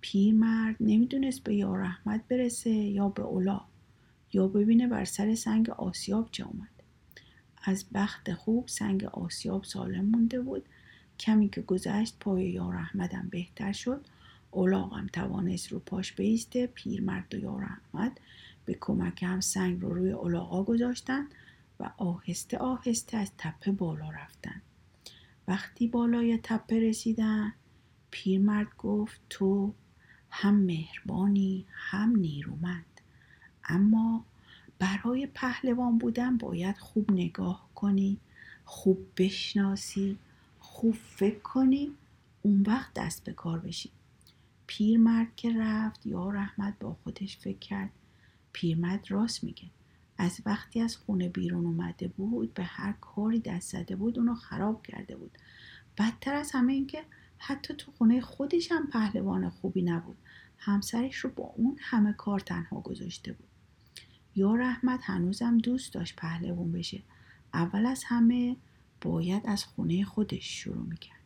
پیرمرد 0.00 0.76
نمی‌دونست 0.80 1.44
به 1.44 1.54
یا 1.54 1.76
رحمت 1.76 2.28
برسه 2.28 2.70
یا 2.70 3.08
به 3.08 3.22
اولا 3.22 3.60
یا 4.32 4.48
ببینه 4.48 4.88
بر 4.88 5.04
سر 5.04 5.34
سنگ 5.34 5.70
آسیاب 5.70 6.28
چه 6.32 6.46
اومد. 6.46 6.68
از 7.64 7.84
بخت 7.94 8.32
خوب 8.32 8.68
سنگ 8.68 9.04
آسیاب 9.04 9.64
سالم 9.64 10.04
مونده 10.04 10.40
بود. 10.40 10.64
کمی 11.20 11.48
که 11.48 11.60
گذشت 11.60 12.16
پای 12.20 12.44
یا 12.44 12.70
رحمتم 12.70 13.28
بهتر 13.30 13.72
شد. 13.72 14.06
اولاغم 14.50 15.06
توانست 15.06 15.72
رو 15.72 15.78
پاش 15.78 16.12
بیسته 16.12 16.66
پیرمرد 16.66 17.34
و 17.34 17.38
یا 17.38 17.58
رحمت 17.58 18.12
به 18.64 18.76
کمک 18.80 19.22
هم 19.22 19.40
سنگ 19.40 19.80
رو 19.80 19.94
روی 19.94 20.10
اولاغا 20.10 20.62
گذاشتن. 20.62 21.26
و 21.84 21.90
آهسته 21.96 22.58
آهسته 22.58 23.16
از 23.16 23.30
تپه 23.38 23.72
بالا 23.72 24.10
رفتن. 24.10 24.62
وقتی 25.48 25.88
بالای 25.88 26.38
تپه 26.42 26.80
رسیدن 26.80 27.52
پیرمرد 28.10 28.76
گفت 28.78 29.20
تو 29.30 29.72
هم 30.30 30.54
مهربانی 30.54 31.66
هم 31.70 32.16
نیرومند. 32.16 33.00
اما 33.64 34.24
برای 34.78 35.26
پهلوان 35.26 35.98
بودن 35.98 36.36
باید 36.36 36.78
خوب 36.78 37.12
نگاه 37.12 37.68
کنی 37.74 38.18
خوب 38.64 39.06
بشناسی 39.16 40.18
خوب 40.58 40.94
فکر 40.94 41.38
کنی 41.38 41.90
اون 42.42 42.62
وقت 42.66 42.94
دست 42.94 43.24
به 43.24 43.32
کار 43.32 43.58
بشی. 43.58 43.90
پیرمرد 44.66 45.36
که 45.36 45.52
رفت 45.58 46.06
یا 46.06 46.30
رحمت 46.30 46.78
با 46.80 46.96
خودش 47.04 47.38
فکر 47.38 47.58
کرد. 47.58 47.90
پیرمرد 48.52 49.10
راست 49.10 49.44
میگه. 49.44 49.64
از 50.18 50.40
وقتی 50.46 50.80
از 50.80 50.96
خونه 50.96 51.28
بیرون 51.28 51.66
اومده 51.66 52.08
بود 52.08 52.54
به 52.54 52.64
هر 52.64 52.92
کاری 52.92 53.40
دست 53.40 53.72
زده 53.72 53.96
بود 53.96 54.18
اونو 54.18 54.34
خراب 54.34 54.86
کرده 54.86 55.16
بود. 55.16 55.38
بدتر 55.98 56.34
از 56.34 56.50
همه 56.52 56.72
این 56.72 56.86
که 56.86 57.04
حتی 57.38 57.74
تو 57.74 57.92
خونه 57.92 58.20
خودش 58.20 58.72
هم 58.72 58.86
پهلوان 58.86 59.50
خوبی 59.50 59.82
نبود. 59.82 60.16
همسرش 60.58 61.16
رو 61.16 61.30
با 61.30 61.44
اون 61.44 61.76
همه 61.80 62.12
کار 62.12 62.40
تنها 62.40 62.80
گذاشته 62.80 63.32
بود. 63.32 63.48
یا 64.36 64.54
رحمت 64.54 65.00
هنوزم 65.02 65.58
دوست 65.58 65.92
داشت 65.92 66.16
پهلوان 66.16 66.72
بشه. 66.72 67.02
اول 67.54 67.86
از 67.86 68.04
همه 68.04 68.56
باید 69.00 69.42
از 69.46 69.64
خونه 69.64 70.04
خودش 70.04 70.62
شروع 70.62 70.86
می‌کرد. 70.86 71.20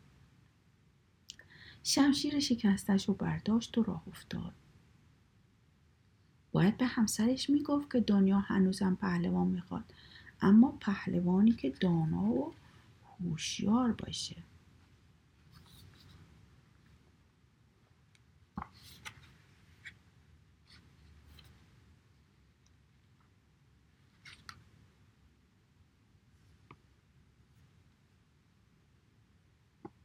شمشیر 1.83 2.39
شکستش 2.39 3.07
رو 3.07 3.13
برداشت 3.13 3.77
و 3.77 3.83
راه 3.83 4.03
افتاد. 4.07 4.53
باید 6.59 6.77
به 6.77 6.85
همسرش 6.85 7.49
می‌گفت 7.49 7.91
که 7.91 7.99
دنیا 7.99 8.39
هنوزم 8.39 8.97
پهلوان 9.01 9.47
می‌خواد 9.47 9.83
اما 10.41 10.77
پهلوانی 10.81 11.51
که 11.51 11.69
دانا 11.69 12.23
و 12.23 12.53
هوشیار 13.19 13.91
باشه. 13.91 14.35